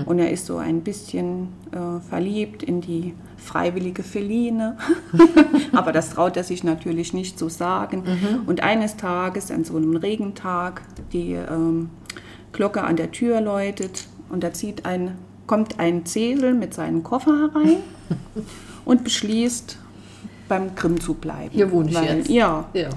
und 0.06 0.18
er 0.18 0.30
ist 0.30 0.46
so 0.46 0.58
ein 0.58 0.82
bisschen 0.82 1.48
äh, 1.72 2.00
verliebt 2.08 2.62
in 2.62 2.82
die 2.82 3.14
freiwillige 3.36 4.02
Feline. 4.02 4.76
Aber 5.72 5.92
das 5.92 6.10
traut 6.10 6.36
er 6.36 6.44
sich 6.44 6.62
natürlich 6.62 7.12
nicht 7.12 7.38
zu 7.38 7.48
sagen. 7.48 8.04
Und 8.46 8.62
eines 8.62 8.96
Tages, 8.96 9.50
an 9.50 9.64
so 9.64 9.76
einem 9.76 9.96
Regentag, 9.96 10.82
die 11.12 11.32
ähm, 11.32 11.90
Glocke 12.52 12.84
an 12.84 12.96
der 12.96 13.10
Tür 13.10 13.40
läutet 13.40 14.06
und 14.28 14.44
da 14.44 14.52
zieht 14.52 14.86
ein, 14.86 15.16
kommt 15.46 15.80
ein 15.80 16.06
Zesel 16.06 16.54
mit 16.54 16.74
seinem 16.74 17.02
Koffer 17.02 17.50
herein 17.52 17.78
und 18.84 19.04
beschließt, 19.04 19.78
beim 20.48 20.74
Grimm 20.74 21.00
zu 21.00 21.14
bleiben. 21.14 21.50
Hier 21.52 21.70
wohne 21.72 21.90
ich 21.90 21.96
Weil, 21.96 22.18
jetzt. 22.18 22.28
Ja, 22.28 22.68
Ja. 22.74 22.90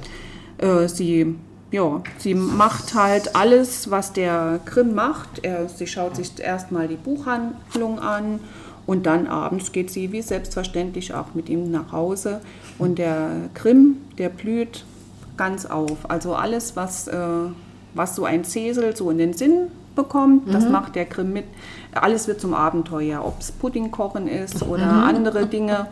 Äh, 0.58 0.88
sie, 0.88 1.36
ja, 1.72 2.02
sie 2.18 2.34
macht 2.34 2.94
halt 2.94 3.36
alles, 3.36 3.92
was 3.92 4.14
der 4.14 4.60
Grimm 4.66 4.96
macht. 4.96 5.44
Er, 5.44 5.68
sie 5.70 5.88
schaut 5.88 6.16
sich 6.16 6.40
erstmal 6.40 6.88
die 6.88 6.96
Buchhandlung 6.96 8.00
an 8.00 8.40
und 8.86 9.06
dann 9.06 9.28
abends 9.28 9.72
geht 9.72 9.92
sie 9.92 10.12
wie 10.12 10.22
selbstverständlich 10.22 11.14
auch 11.14 11.34
mit 11.34 11.50
ihm 11.50 11.70
nach 11.70 11.92
Hause. 11.92 12.42
Und 12.80 13.00
der 13.00 13.50
Grimm, 13.54 13.98
der 14.18 14.30
blüht 14.30 14.86
ganz 15.36 15.66
auf. 15.66 16.10
Also 16.10 16.36
alles, 16.36 16.76
was, 16.76 17.08
äh, 17.08 17.18
was 17.94 18.16
so 18.16 18.26
ein 18.26 18.44
Zesel 18.44 18.96
so 18.96 19.12
in 19.12 19.18
den 19.18 19.34
Sinn 19.34 19.68
bekommt, 19.96 20.54
das 20.54 20.70
macht 20.70 20.96
der 20.96 21.06
Grimm 21.06 21.34
mit. 21.34 21.46
Alles 21.94 22.28
wird 22.28 22.40
zum 22.40 22.54
Abenteuer, 22.54 23.26
ob 23.26 23.42
es 23.42 23.52
Pudding 23.52 23.92
kochen 23.92 24.28
ist 24.28 24.62
oder 24.64 24.86
andere 24.86 25.48
Dinge. 25.48 25.88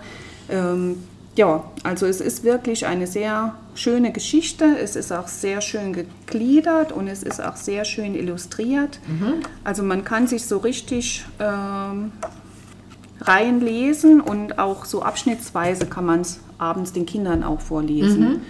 Ähm, 0.48 1.03
ja, 1.35 1.63
also 1.83 2.05
es 2.05 2.21
ist 2.21 2.43
wirklich 2.43 2.85
eine 2.85 3.07
sehr 3.07 3.55
schöne 3.75 4.11
Geschichte. 4.11 4.65
Es 4.81 4.95
ist 4.95 5.11
auch 5.11 5.27
sehr 5.27 5.61
schön 5.61 5.93
gegliedert 5.93 6.91
und 6.91 7.07
es 7.07 7.23
ist 7.23 7.41
auch 7.43 7.55
sehr 7.57 7.83
schön 7.85 8.15
illustriert. 8.15 8.99
Also 9.63 9.83
man 9.83 10.03
kann 10.05 10.27
sich 10.27 10.45
so 10.45 10.57
richtig 10.59 11.25
ähm, 11.39 12.13
reinlesen 13.21 14.21
und 14.21 14.59
auch 14.59 14.85
so 14.85 15.01
abschnittsweise 15.01 15.87
kann 15.87 16.05
man 16.05 16.21
es 16.21 16.39
abends 16.57 16.93
den 16.93 17.05
Kindern 17.05 17.43
auch 17.43 17.59
vorlesen. 17.59 18.41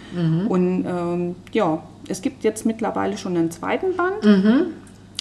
Und 0.47 0.85
ähm, 0.85 1.35
ja, 1.53 1.81
es 2.07 2.21
gibt 2.21 2.43
jetzt 2.43 2.65
mittlerweile 2.67 3.17
schon 3.17 3.35
einen 3.35 3.49
zweiten 3.49 3.95
Band. 3.97 4.23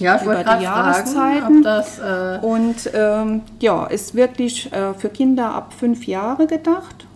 Ja, 0.00 0.16
ich 0.16 0.22
Über 0.22 0.36
die 0.36 0.44
fragen, 0.44 0.62
Jahreszeiten. 0.62 1.56
ob 1.58 1.62
das. 1.62 1.98
Äh, 1.98 2.38
Und 2.42 2.90
ähm, 2.94 3.42
ja, 3.60 3.86
ist 3.86 4.14
wirklich 4.14 4.72
äh, 4.72 4.92
für 4.94 5.08
Kinder 5.08 5.54
ab 5.54 5.72
fünf 5.72 6.06
Jahre 6.06 6.46
gedacht. 6.46 7.06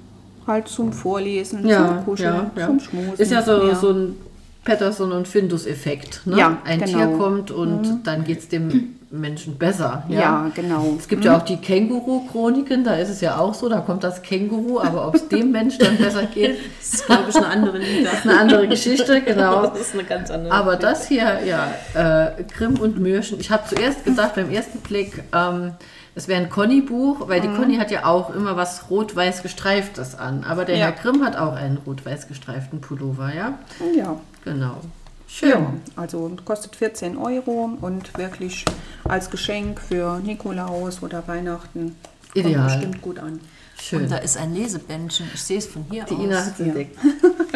Halt 0.48 0.68
zum 0.68 0.92
Vorlesen, 0.92 1.66
Ja, 1.66 1.88
zum 1.88 2.04
Kuscheln, 2.04 2.50
ja, 2.56 2.66
zum 2.66 2.80
Schmusen. 2.80 3.14
Ist 3.16 3.30
ja 3.30 3.42
so, 3.42 3.74
so 3.74 3.90
ein 3.90 4.16
Patterson 4.64 5.12
und 5.12 5.28
Findus-Effekt. 5.28 6.22
Ne? 6.26 6.38
Ja, 6.38 6.58
ein 6.64 6.80
genau. 6.80 6.98
Tier 6.98 7.06
kommt 7.16 7.50
und 7.50 8.00
dann 8.04 8.24
geht 8.24 8.40
es 8.40 8.48
dem 8.48 8.96
Menschen 9.10 9.56
besser. 9.56 10.04
Ja, 10.08 10.20
Ja, 10.20 10.50
genau. 10.54 10.94
Es 10.98 11.08
gibt 11.08 11.24
ja 11.24 11.38
auch 11.38 11.42
die 11.42 11.56
Känguru-Chroniken, 11.56 12.84
da 12.84 12.96
ist 12.96 13.08
es 13.08 13.22
ja 13.22 13.38
auch 13.38 13.54
so, 13.54 13.68
da 13.68 13.80
kommt 13.80 14.04
das 14.04 14.20
Känguru, 14.22 14.80
aber 14.80 15.08
ob 15.08 15.14
es 15.14 15.28
dem 15.28 15.50
Mensch 15.52 15.78
dann 15.78 15.96
besser 15.96 16.24
geht, 16.24 16.58
Das 16.78 16.92
ist, 17.00 17.06
glaube 17.06 17.24
ich, 17.30 17.36
eine 17.36 17.46
andere 17.46 17.78
Liga. 17.78 18.10
ist 18.10 18.24
eine 18.24 18.38
andere 18.38 18.68
Geschichte, 18.68 19.22
genau. 19.22 19.62
Das 19.68 19.80
ist 19.80 19.94
eine 19.94 20.04
ganz 20.04 20.30
andere 20.30 20.52
Aber 20.52 20.76
das 20.76 21.08
hier, 21.08 21.38
ja, 21.46 21.72
äh, 21.94 22.42
Grimm 22.56 22.78
und 22.78 22.98
Mürchen. 22.98 23.40
Ich 23.40 23.50
habe 23.50 23.62
zuerst 23.66 24.04
gedacht 24.04 24.34
beim 24.34 24.50
ersten 24.50 24.80
Blick, 24.80 25.22
ähm, 25.34 25.72
es 26.18 26.26
wäre 26.26 26.42
ein 26.42 26.50
Conny-Buch, 26.50 27.28
weil 27.28 27.40
die 27.40 27.48
Conny 27.48 27.76
hat 27.76 27.92
ja 27.92 28.04
auch 28.04 28.34
immer 28.34 28.56
was 28.56 28.90
rot-weiß 28.90 29.42
gestreiftes 29.42 30.16
an. 30.16 30.42
Aber 30.44 30.64
der 30.64 30.76
Ja. 30.76 30.86
Herr 30.86 30.92
Grimm 30.92 31.24
hat 31.24 31.36
auch 31.36 31.54
einen 31.54 31.78
rot-weiß 31.78 32.26
gestreiften 32.26 32.80
Pullover, 32.80 33.32
ja? 33.32 33.56
Ja. 33.96 34.20
Genau. 34.44 34.80
Schön. 35.28 35.50
Ja, 35.50 35.72
also 35.94 36.36
kostet 36.44 36.74
14 36.74 37.16
Euro 37.16 37.70
und 37.80 38.16
wirklich 38.18 38.64
als 39.04 39.30
Geschenk 39.30 39.80
für 39.80 40.18
Nikolaus 40.18 41.02
oder 41.02 41.28
Weihnachten 41.28 41.94
kommt 42.32 42.46
Ideal. 42.46 42.64
bestimmt 42.64 43.00
gut 43.00 43.18
an. 43.20 43.40
Schön. 43.80 44.02
Und 44.02 44.10
da 44.10 44.16
ist 44.16 44.36
ein 44.36 44.52
Lesebändchen. 44.54 45.28
Ich 45.32 45.42
sehe 45.42 45.58
es 45.58 45.66
von 45.66 45.84
hier 45.88 46.04
die 46.04 46.14
aus. 46.14 46.20
Ina 46.20 46.44
hat 46.44 46.54
es 46.54 46.60
entdeckt. 46.60 46.98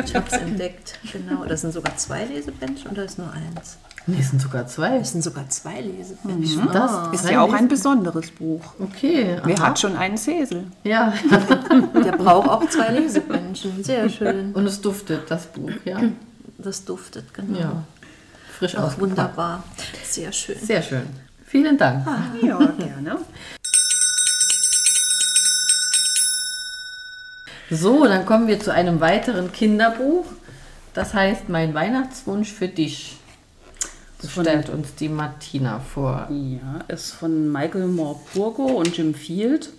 Ich 0.05 0.15
habe 0.15 0.27
es 0.31 0.37
entdeckt. 0.39 0.99
Genau. 1.13 1.45
Das 1.47 1.63
sind 1.63 1.73
sogar 1.75 1.97
zwei 1.97 2.25
Lesebändchen 2.27 2.93
oder 2.93 3.05
ist 3.05 3.19
nur 3.19 3.33
eins? 3.33 3.77
Nee, 4.07 4.17
es 4.19 4.31
sind 4.31 4.43
sogar 4.43 4.67
zwei. 4.67 4.97
Es 4.97 5.13
sind 5.13 5.23
sogar 5.23 5.49
zwei 5.49 5.81
Lesebändchen. 5.81 6.69
Das 6.73 7.13
Ist 7.13 7.31
ja 7.31 7.41
auch 7.41 7.53
ein 7.53 7.69
besonderes 7.69 8.31
Buch. 8.33 8.61
Okay. 8.81 9.39
Wer 9.45 9.59
aha. 9.59 9.69
hat 9.69 9.79
schon 9.79 9.97
einen 9.97 10.17
Cäsel? 10.17 10.65
Ja. 10.83 11.13
Der 12.05 12.13
braucht 12.13 12.49
auch 12.49 12.69
zwei 12.69 12.89
Lesebändchen. 12.89 13.85
Sehr 13.85 14.09
schön. 14.11 14.53
Und 14.53 14.67
es 14.67 14.81
duftet, 14.81 15.31
das 15.31 15.47
Buch, 15.47 15.71
ja. 15.85 16.01
Das 16.59 16.85
duftet, 16.85 17.33
genau. 17.33 17.59
Ja. 17.59 17.85
Frisch 18.59 18.75
Auch 18.75 18.85
ausgepackt. 18.85 19.01
wunderbar. 19.11 19.63
Sehr 20.05 20.33
schön. 20.33 20.59
Sehr 20.59 20.83
schön. 20.83 21.07
Vielen 21.45 21.79
Dank. 21.79 22.07
Ja, 22.43 22.59
gerne. 22.59 23.19
So, 27.71 28.05
dann 28.05 28.27
kommen 28.27 28.49
wir 28.49 28.59
zu 28.61 28.73
einem 28.73 29.01
weiteren 29.01 29.53
Kinderbuch. 29.53 30.27
Das 30.93 31.15
heißt 31.15 31.49
Mein 31.49 31.73
Weihnachtswunsch 31.73 32.53
für 32.53 32.69
dich. 32.69 33.19
Das 34.23 34.31
stellt 34.31 34.69
uns 34.71 34.95
die 34.95 35.09
Martina 35.09 35.81
vor. 35.81 36.29
Ja, 36.31 36.85
ist 36.87 37.11
von 37.11 37.51
Michael 37.51 37.89
Morpurgo 37.89 38.65
und 38.67 38.97
Jim 38.97 39.15
Field. 39.15 39.71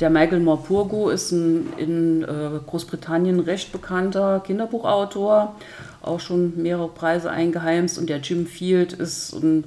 Der 0.00 0.10
Michael 0.10 0.40
Morpurgo 0.40 1.10
ist 1.10 1.30
ein 1.32 1.72
in 1.76 2.22
äh, 2.24 2.58
Großbritannien 2.66 3.40
recht 3.40 3.72
bekannter 3.72 4.40
Kinderbuchautor, 4.40 5.54
auch 6.02 6.18
schon 6.18 6.60
mehrere 6.60 6.88
Preise 6.88 7.30
eingeheimst. 7.30 7.98
Und 7.98 8.08
der 8.08 8.18
Jim 8.18 8.46
Field 8.46 8.94
ist 8.94 9.34
ein 9.34 9.64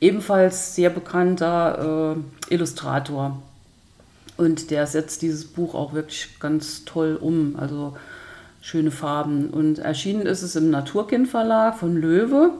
ebenfalls 0.00 0.74
sehr 0.74 0.90
bekannter 0.90 2.16
äh, 2.50 2.54
Illustrator. 2.54 3.42
Und 4.36 4.70
der 4.70 4.86
setzt 4.86 5.22
dieses 5.22 5.46
Buch 5.46 5.74
auch 5.74 5.94
wirklich 5.94 6.38
ganz 6.38 6.84
toll 6.84 7.16
um. 7.20 7.56
Also 7.58 7.96
schöne 8.64 8.90
Farben. 8.90 9.50
Und 9.50 9.78
erschienen 9.78 10.24
ist 10.24 10.40
es 10.40 10.56
im 10.56 10.70
Naturkind 10.70 11.28
Verlag 11.28 11.76
von 11.76 11.96
Löwe. 11.96 12.50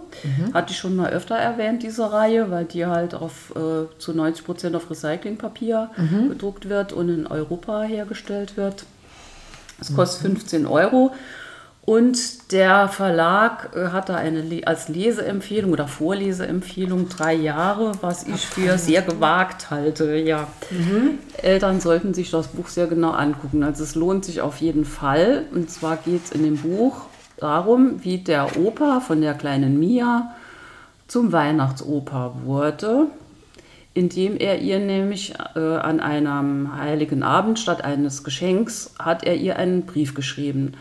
Hatte 0.53 0.73
ich 0.73 0.79
schon 0.79 0.97
mal 0.97 1.09
öfter 1.09 1.35
erwähnt, 1.35 1.83
diese 1.83 2.13
Reihe, 2.13 2.51
weil 2.51 2.67
die 2.67 2.85
halt 2.85 3.15
auf, 3.15 3.55
äh, 3.57 3.87
zu 3.99 4.13
90 4.13 4.45
Prozent 4.45 4.77
auf 4.77 4.91
Recyclingpapier 4.91 5.91
gedruckt 6.29 6.69
wird 6.69 6.93
und 6.93 7.09
in 7.09 7.27
Europa 7.27 7.83
hergestellt 7.85 8.59
wird. 8.59 8.85
Es 9.81 9.95
kostet 9.97 10.27
15 10.27 10.67
Euro. 10.67 11.11
Und 11.87 12.51
der 12.53 12.89
Verlag 12.89 13.77
äh, 13.77 13.89
hatte 13.89 14.15
eine 14.17 14.41
Le 14.41 14.67
als 14.67 14.89
Leseempfehlung 14.89 15.73
oder 15.73 15.87
Vorleseempfehlung 15.87 17.11
drei 17.11 17.35
Jahre, 17.35 17.93
was 18.01 18.27
ich 18.27 18.47
für 18.47 18.79
sehr 18.79 19.03
gewagt 19.03 19.71
halte. 19.71 20.17
Ja. 20.17 20.47
Eltern 21.43 21.81
sollten 21.81 22.15
sich 22.15 22.31
das 22.31 22.49
Buch 22.49 22.69
sehr 22.69 22.87
genau 22.87 23.11
angucken. 23.11 23.63
Also 23.63 23.85
es 23.85 23.95
lohnt 23.95 24.25
sich 24.25 24.41
auf 24.41 24.59
jeden 24.59 24.87
Fall. 24.87 25.45
Und 25.53 25.71
zwar 25.71 25.99
geht 25.99 26.25
es 26.25 26.33
in 26.33 26.43
dem 26.43 26.57
Buch 26.57 27.03
darum, 27.37 28.03
wie 28.03 28.19
der 28.19 28.57
Opa 28.57 29.01
von 29.01 29.21
der 29.21 29.35
kleinen 29.35 29.79
Mia 29.79 30.35
zum 31.07 31.33
Weihnachtsoper 31.33 32.35
wurde, 32.45 33.09
indem 33.93 34.39
er 34.39 34.61
ihr 34.61 34.79
nämlich 34.79 35.35
äh, 35.55 35.59
an 35.59 36.01
einem 36.01 36.79
heiligen 36.79 37.23
Abend 37.23 37.59
statt 37.59 37.85
eines 37.85 38.25
Geschenks 38.25 38.95
hat 38.99 39.25
er 39.25 39.37
ihr 39.37 39.57
einen 39.57 39.85
Brief 39.85 40.15
geschrieben. 40.15 40.73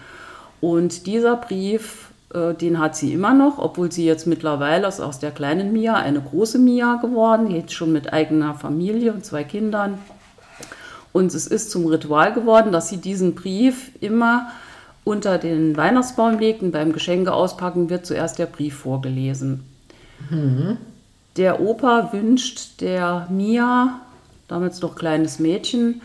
Und 0.63 1.08
dieser 1.08 1.36
Brief, 1.36 2.12
äh, 2.34 2.54
den 2.54 2.80
hat 2.80 2.95
sie 2.95 3.12
immer 3.12 3.34
noch, 3.34 3.58
obwohl 3.58 3.91
sie 3.91 4.06
jetzt 4.06 4.28
mittlerweile 4.28 4.88
ist 4.88 5.02
aus 5.02 5.19
der 5.19 5.32
kleinen 5.32 5.73
Mia 5.73 5.95
eine 5.95 6.21
große 6.21 6.58
Mia 6.58 7.02
geworden, 7.02 7.52
jetzt 7.52 7.73
schon 7.73 7.91
mit 7.91 8.13
eigener 8.13 8.54
Familie 8.54 9.12
und 9.12 9.26
zwei 9.26 9.43
Kindern. 9.43 9.97
Und 11.12 11.34
es 11.34 11.47
ist 11.47 11.69
zum 11.69 11.86
Ritual 11.88 12.32
geworden, 12.32 12.71
dass 12.71 12.88
sie 12.88 12.95
diesen 12.95 13.36
Brief 13.36 13.91
immer 13.99 14.54
unter 15.04 15.38
den 15.38 15.76
Weihnachtsbaum 15.76 16.39
legt 16.39 16.62
und 16.62 16.71
beim 16.71 16.93
Geschenke 16.93 17.34
auspacken 17.34 17.89
wird 17.89 18.06
zuerst 18.06 18.39
der 18.39 18.45
Brief 18.45 18.78
vorgelesen. 18.78 19.65
Der 21.36 21.60
Opa 21.60 22.13
wünscht 22.13 22.80
der 22.80 23.28
Mia, 23.30 23.99
damals 24.47 24.82
noch 24.82 24.95
kleines 24.95 25.39
Mädchen, 25.39 26.02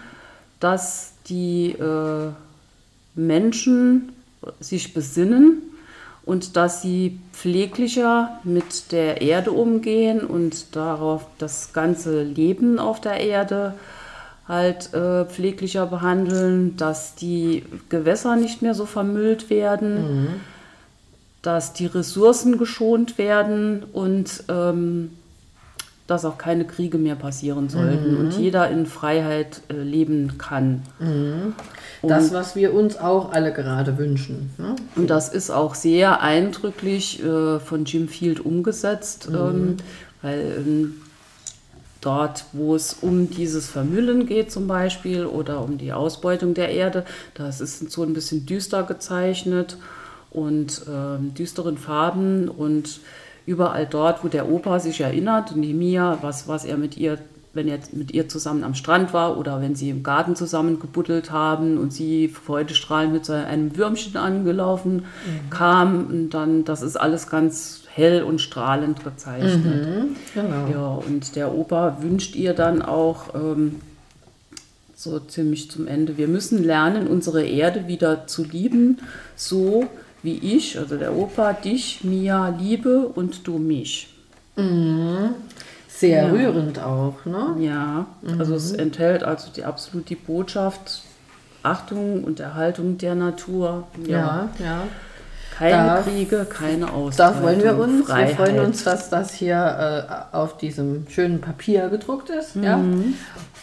dass 0.59 1.13
die 1.29 1.77
äh, 1.79 2.33
Menschen 3.15 4.15
sich 4.61 4.95
besinnen 4.95 5.63
und 6.25 6.57
dass 6.57 6.83
sie 6.83 7.21
pfleglicher 7.33 8.39
mit 8.45 8.93
der 8.93 9.23
Erde 9.23 9.53
umgehen 9.53 10.21
und 10.21 10.77
darauf 10.77 11.27
das 11.39 11.73
ganze 11.73 12.23
Leben 12.23 12.79
auf 12.79 13.01
der 13.01 13.21
Erde 13.21 13.75
halt 14.47 14.93
äh, 14.95 15.25
pfleglicher 15.27 15.87
behandeln, 15.87 16.77
dass 16.77 17.15
die 17.15 17.65
Gewässer 17.89 18.37
nicht 18.37 18.63
mehr 18.63 18.75
so 18.75 18.87
vermüllt 18.87 19.51
werden, 19.51 20.41
dass 21.43 21.73
die 21.73 21.87
Ressourcen 21.87 22.59
geschont 22.59 23.19
werden 23.19 23.85
und 23.93 24.45
ähm, 24.49 25.13
dass 26.09 26.25
auch 26.25 26.39
keine 26.39 26.65
Kriege 26.65 26.99
mehr 26.99 27.15
passieren 27.15 27.69
sollten 27.69 28.17
und 28.17 28.33
jeder 28.33 28.69
in 28.71 28.87
Freiheit 28.87 29.61
äh, 29.69 29.75
leben 29.75 30.39
kann. 30.39 30.83
Das, 32.03 32.33
was 32.33 32.57
wir 32.57 32.73
uns 32.73 32.97
auch 32.97 33.33
alle 33.33 33.53
gerade 33.53 33.99
wünschen. 33.99 34.51
Ne? 34.57 34.75
Und 34.97 35.11
das 35.11 35.29
ist 35.29 35.51
auch 35.51 35.75
sehr 35.75 36.23
eindrücklich 36.23 37.23
äh, 37.23 37.61
von 37.61 37.85
Jim 37.85 38.09
Field 38.09 38.41
umgesetzt, 38.41 39.29
ähm, 39.31 39.77
weil 40.23 40.55
ähm, 40.57 40.95
dort, 42.01 42.47
wo 42.53 42.75
es 42.75 42.95
um 42.95 43.29
dieses 43.29 43.69
Vermüllen 43.69 44.25
geht 44.25 44.51
zum 44.51 44.67
Beispiel 44.67 45.27
oder 45.27 45.63
um 45.63 45.77
die 45.77 45.93
Ausbeutung 45.93 46.55
der 46.55 46.71
Erde, 46.71 47.05
das 47.35 47.61
ist 47.61 47.91
so 47.91 48.03
ein 48.03 48.15
bisschen 48.15 48.47
düster 48.47 48.83
gezeichnet 48.85 49.77
und 50.31 50.83
ähm, 50.89 51.35
düsteren 51.35 51.77
Farben 51.77 52.49
und 52.49 53.01
überall 53.49 53.87
dort, 53.87 54.23
wo 54.23 54.29
der 54.29 54.49
Opa 54.49 54.79
sich 54.79 55.01
erinnert 55.01 55.53
und 55.53 55.63
die 55.63 55.75
Mia, 55.75 56.19
was, 56.21 56.47
was 56.47 56.65
er 56.65 56.77
mit 56.77 56.97
ihr 56.97 57.19
wenn 57.55 57.67
er 57.67 57.79
mit 57.93 58.13
ihr 58.13 58.29
zusammen 58.29 58.63
am 58.63 58.75
Strand 58.75 59.13
war 59.13 59.37
oder 59.39 59.61
wenn 59.61 59.75
sie 59.75 59.91
im 59.91 60.03
Garten 60.03 60.37
zusammen 60.37 60.79
gebuddelt 60.79 61.33
haben 61.33 61.79
und 61.79 61.93
sie 61.93 62.29
freudestrahlend 62.29 63.13
mit 63.13 63.25
so 63.25 63.33
einem 63.33 63.77
Würmchen 63.77 64.17
angelaufen 64.17 65.07
kam, 65.51 66.07
und 66.07 66.31
dann, 66.31 66.65
das 66.65 66.83
ist 66.83 66.97
alles 66.97 67.29
ganz 67.29 67.83
hell 67.93 68.23
und 68.23 68.41
strahlend 68.41 69.03
gezeichnet. 69.03 70.09
Genau. 70.35 70.69
Ja, 70.71 70.89
und 71.05 71.35
der 71.35 71.53
Opa 71.53 71.99
wünscht 72.01 72.37
ihr 72.37 72.55
dann 72.55 72.81
auch 72.81 73.35
ähm, 73.35 73.77
so 74.95 75.19
ziemlich 75.19 75.71
zum 75.71 75.87
Ende, 75.87 76.17
wir 76.17 76.29
müssen 76.29 76.63
lernen, 76.63 77.09
unsere 77.09 77.45
Erde 77.45 77.89
wieder 77.89 78.27
zu 78.27 78.45
lieben, 78.45 78.99
so 79.37 79.87
wie 80.23 80.39
ich, 80.39 80.79
also 80.79 80.97
der 80.97 81.15
Opa, 81.15 81.53
dich, 81.53 82.05
Mia, 82.05 82.49
liebe 82.49 83.01
und 83.09 83.47
du 83.47 83.59
mich. 83.59 84.09
Sehr 85.89 86.33
rührend 86.33 86.81
auch. 86.81 87.25
Ne? 87.25 87.57
Ja, 87.61 88.07
also 88.39 88.55
es 88.55 88.73
enthält 88.73 89.23
also 89.23 89.51
die 89.55 89.65
absolut 89.65 90.09
die 90.09 90.17
Botschaft 90.17 91.03
Achtung 91.63 92.25
und 92.25 92.41
Erhaltung 92.41 92.99
der 92.99 93.15
Natur. 93.15 93.89
Ja, 94.07 94.49
ja. 94.59 94.83
Keine 95.59 95.87
Da- 95.89 96.03
Kriege, 96.03 96.47
keine 96.49 96.87
Da 96.87 96.93
Ausbeutung. 96.93 97.43
freuen 97.43 97.63
wir 97.65 97.79
uns. 97.79 98.07
Freiheit. 98.07 98.29
Wir 98.29 98.37
freuen 98.37 98.61
uns, 98.61 98.85
dass 98.85 99.11
das 99.11 99.35
hier 99.35 99.57
äh, 100.33 100.37
auf 100.37 100.57
diesem 100.59 101.07
schönen 101.09 101.41
Papier 101.41 101.89
gedruckt 101.89 102.31
ist. 102.31 102.57
Ja? 102.57 102.81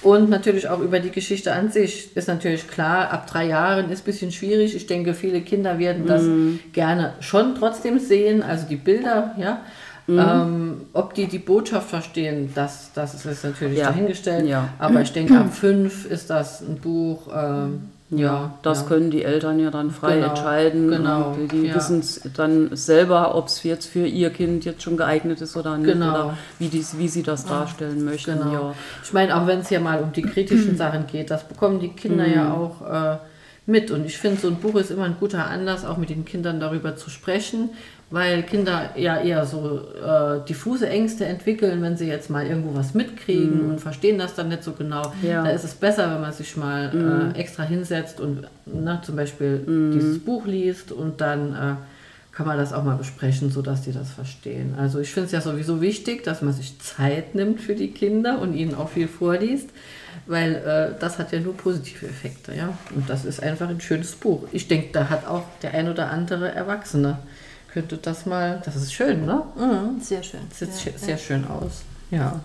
Und 0.01 0.29
natürlich 0.29 0.67
auch 0.69 0.79
über 0.81 0.99
die 0.99 1.09
Geschichte 1.11 1.53
an 1.53 1.71
sich. 1.71 2.15
Ist 2.15 2.27
natürlich 2.27 2.67
klar, 2.67 3.11
ab 3.11 3.27
drei 3.27 3.47
Jahren 3.47 3.89
ist 3.89 4.01
ein 4.01 4.05
bisschen 4.05 4.31
schwierig. 4.31 4.75
Ich 4.75 4.87
denke, 4.87 5.13
viele 5.13 5.41
Kinder 5.41 5.79
werden 5.79 6.05
das 6.05 6.23
gerne 6.73 7.13
schon 7.21 7.55
trotzdem 7.55 7.97
sehen. 7.99 8.43
Also 8.43 8.65
die 8.67 8.75
Bilder, 8.75 9.33
ja. 9.37 9.61
Ähm, 10.07 10.81
ob 10.93 11.15
die 11.15 11.25
die 11.25 11.39
Botschaft 11.39 11.89
verstehen, 11.89 12.51
das, 12.53 12.91
das 12.93 13.25
ist 13.25 13.43
natürlich 13.43 13.79
Ja. 13.79 13.87
dahingestellt. 13.87 14.45
Ja. 14.47 14.69
Aber 14.77 15.01
ich 15.01 15.11
denke, 15.13 15.35
ab 15.35 15.51
fünf 15.51 16.05
ist 16.05 16.29
das 16.29 16.61
ein 16.61 16.75
Buch, 16.75 17.27
ähm, 17.35 17.89
Ja, 18.11 18.53
Das 18.61 18.81
ja. 18.81 18.87
können 18.87 19.09
die 19.09 19.23
Eltern 19.23 19.59
ja 19.59 19.71
dann 19.71 19.89
frei 19.89 20.15
Genau, 20.17 20.27
entscheiden. 20.27 20.89
genau, 20.91 21.35
die 21.51 21.67
ja. 21.67 21.75
wissen 21.75 21.99
es 21.99 22.21
dann 22.35 22.75
selber, 22.75 23.33
ob 23.33 23.47
es 23.47 23.63
jetzt 23.63 23.87
für 23.87 24.05
ihr 24.05 24.29
Kind 24.29 24.63
jetzt 24.63 24.83
schon 24.83 24.95
geeignet 24.95 25.41
ist 25.41 25.57
oder 25.57 25.75
nicht. 25.77 25.93
Genau. 25.93 26.09
Oder 26.09 26.37
wie, 26.59 26.67
die, 26.67 26.85
wie 26.97 27.07
sie 27.07 27.23
das 27.23 27.45
darstellen 27.45 28.05
möchten. 28.05 28.37
Genau. 28.37 28.53
Ja. 28.53 28.75
Ich 29.03 29.11
meine, 29.11 29.35
auch 29.35 29.47
wenn 29.47 29.59
es 29.61 29.71
ja 29.71 29.79
mal 29.79 30.01
um 30.03 30.11
die 30.11 30.21
kritischen 30.21 30.77
Sachen 30.77 31.07
geht, 31.07 31.31
das 31.31 31.47
bekommen 31.47 31.79
die 31.79 31.89
Kinder 31.89 32.27
ja 32.27 32.53
auch 32.53 32.81
äh, 32.87 33.17
mit. 33.65 33.89
Und 33.89 34.05
ich 34.05 34.19
finde, 34.19 34.39
so 34.39 34.49
ein 34.49 34.57
Buch 34.57 34.75
ist 34.75 34.91
immer 34.91 35.05
ein 35.05 35.15
guter 35.19 35.47
Anlass, 35.47 35.83
auch 35.83 35.97
mit 35.97 36.11
den 36.11 36.25
Kindern 36.25 36.59
darüber 36.59 36.95
zu 36.95 37.09
sprechen, 37.09 37.71
weil 38.11 38.43
Kinder 38.43 38.91
ja 38.95 39.19
eher 39.19 39.45
so 39.45 39.79
äh, 39.79 40.45
diffuse 40.47 40.87
Ängste 40.87 41.25
entwickeln, 41.25 41.81
wenn 41.81 41.97
sie 41.97 42.07
jetzt 42.07 42.29
mal 42.29 42.45
irgendwo 42.45 42.75
was 42.75 42.93
mitkriegen 42.93 43.69
und 43.69 43.81
verstehen 43.81 44.17
das 44.17 44.35
dann 44.35 44.49
nicht 44.49 44.63
so 44.63 44.73
genau. 44.73 45.11
Ja. 45.23 45.43
Da 45.43 45.49
ist 45.49 45.63
es 45.63 45.73
besser, 45.73 46.11
wenn 46.13 46.21
man 46.21 46.31
sich 46.31 46.55
mal 46.55 47.33
äh, 47.35 47.39
extra 47.39 47.63
hinsetzt 47.63 48.19
und 48.19 48.47
na, 48.65 49.01
zum 49.01 49.15
Beispiel 49.15 49.91
dieses 49.93 50.19
Buch 50.19 50.45
liest 50.45 50.91
und 50.91 51.19
dann 51.19 51.53
äh, 51.53 51.75
kann 52.35 52.45
man 52.45 52.57
das 52.57 52.73
auch 52.73 52.83
mal 52.83 52.97
besprechen, 52.97 53.49
sodass 53.49 53.83
die 53.83 53.93
das 53.93 54.11
verstehen. 54.11 54.75
Also 54.77 54.99
ich 54.99 55.11
finde 55.11 55.27
es 55.27 55.31
ja 55.31 55.39
sowieso 55.39 55.81
wichtig, 55.81 56.23
dass 56.23 56.41
man 56.41 56.53
sich 56.53 56.79
Zeit 56.79 57.33
nimmt 57.33 57.61
für 57.61 57.75
die 57.75 57.91
Kinder 57.91 58.39
und 58.39 58.53
ihnen 58.53 58.75
auch 58.75 58.89
viel 58.89 59.07
vorliest, 59.07 59.69
weil 60.27 60.55
äh, 60.55 60.99
das 60.99 61.17
hat 61.17 61.31
ja 61.31 61.39
nur 61.39 61.55
positive 61.55 62.05
Effekte, 62.05 62.53
ja. 62.53 62.77
Und 62.93 63.09
das 63.09 63.23
ist 63.23 63.41
einfach 63.41 63.69
ein 63.69 63.79
schönes 63.79 64.15
Buch. 64.15 64.43
Ich 64.51 64.67
denke, 64.67 64.89
da 64.91 65.09
hat 65.09 65.25
auch 65.25 65.43
der 65.61 65.73
ein 65.73 65.89
oder 65.89 66.11
andere 66.11 66.51
Erwachsene 66.51 67.19
könnte 67.75 67.97
das 67.97 68.25
mal, 68.25 68.61
das 68.65 68.77
ist 68.77 68.93
schön, 68.93 69.25
ne? 69.25 69.43
Mhm, 69.57 69.99
sehr 70.01 70.23
schön. 70.23 70.39
Das 70.49 70.59
sieht 70.59 70.93
Ja, 70.93 70.97
sehr 70.97 71.17
schön 71.17 71.45
aus. 71.45 71.83
Ja. 72.09 72.39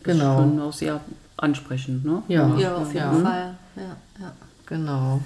Ist 0.00 0.04
Genau. 0.04 0.36
schon 0.36 0.60
auch 0.60 0.72
sehr 0.74 1.00
ansprechend. 1.38 2.04
Ne? 2.04 2.22
Ja, 2.28 2.54
Ja, 2.56 2.76
auf 2.76 2.92
jeden 2.92 2.96
ja. 2.98 3.12
Fall. 3.12 3.54
Ja, 3.76 3.96
ja. 4.20 4.32
Genau. 4.66 5.20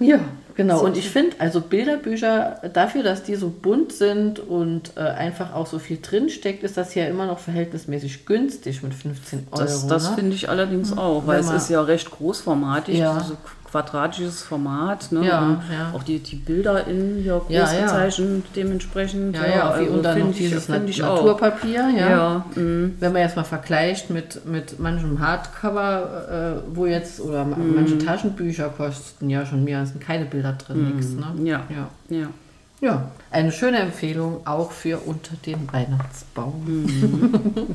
Ja, 0.00 0.18
genau. 0.56 0.80
Und 0.84 0.96
ich 0.96 1.10
finde, 1.10 1.36
also 1.38 1.60
Bilderbücher, 1.60 2.60
dafür, 2.72 3.04
dass 3.04 3.22
die 3.22 3.36
so 3.36 3.50
bunt 3.50 3.92
sind 3.92 4.40
und 4.40 4.96
äh, 4.96 5.00
einfach 5.00 5.54
auch 5.54 5.68
so 5.68 5.78
viel 5.78 6.00
drinsteckt, 6.02 6.64
ist 6.64 6.76
das 6.76 6.96
ja 6.96 7.06
immer 7.06 7.26
noch 7.26 7.38
verhältnismäßig 7.38 8.26
günstig 8.26 8.82
mit 8.82 8.94
15 8.94 9.46
Euro. 9.52 9.60
Das, 9.62 9.86
das 9.86 10.10
ne? 10.10 10.16
finde 10.16 10.34
ich 10.34 10.48
allerdings 10.48 10.96
auch, 10.98 11.28
weil 11.28 11.38
es 11.38 11.50
ist 11.50 11.70
ja 11.70 11.80
recht 11.82 12.10
großformatig, 12.10 12.98
Ja. 12.98 13.20
so 13.20 13.36
quadratisches 13.70 14.42
Format. 14.42 15.12
Ne? 15.12 15.26
Ja, 15.26 15.60
ja. 15.72 15.92
Auch 15.94 16.02
die, 16.02 16.18
die 16.20 16.36
Bilder 16.36 16.86
in 16.86 17.24
ja, 17.24 17.38
groß 17.38 17.50
Ja, 17.50 17.72
ja. 17.72 17.82
gezeichnet 17.82 18.44
dementsprechend. 18.56 19.36
ja, 19.36 19.46
ja, 19.46 19.70
also 19.70 19.92
und 19.92 20.02
dann 20.02 20.18
noch 20.20 20.30
ich- 20.30 20.38
dieses 20.38 20.68
ich 20.68 21.02
auch. 21.02 21.16
Naturpapier, 21.22 21.88
ja. 21.96 22.10
Ja, 22.10 22.44
mm. 22.60 22.96
Wenn 22.98 23.12
man 23.12 23.22
jetzt 23.22 23.36
mal 23.36 23.44
vergleicht 23.44 24.10
mit, 24.10 24.44
mit 24.46 24.78
manchem 24.80 25.20
Hardcover, 25.20 26.62
äh, 26.64 26.76
wo 26.76 26.86
jetzt, 26.86 27.20
oder 27.20 27.44
ma- 27.44 27.56
manche 27.56 27.98
Taschenbücher 27.98 28.68
kosten 28.70 29.28
ja 29.30 29.44
schon 29.44 29.64
mehr, 29.64 29.84
sind 29.86 30.00
keine 30.00 30.24
Bilder 30.24 30.52
drin, 30.54 30.94
nix, 30.94 31.08
ne? 31.10 31.26
ja. 31.44 31.62
ja. 31.68 31.88
ja. 32.16 32.26
Ja, 32.80 33.10
eine 33.32 33.50
schöne 33.50 33.78
Empfehlung 33.80 34.46
auch 34.46 34.70
für 34.70 34.98
unter 34.98 35.34
dem 35.44 35.66
Weihnachtsbaum. 35.72 36.64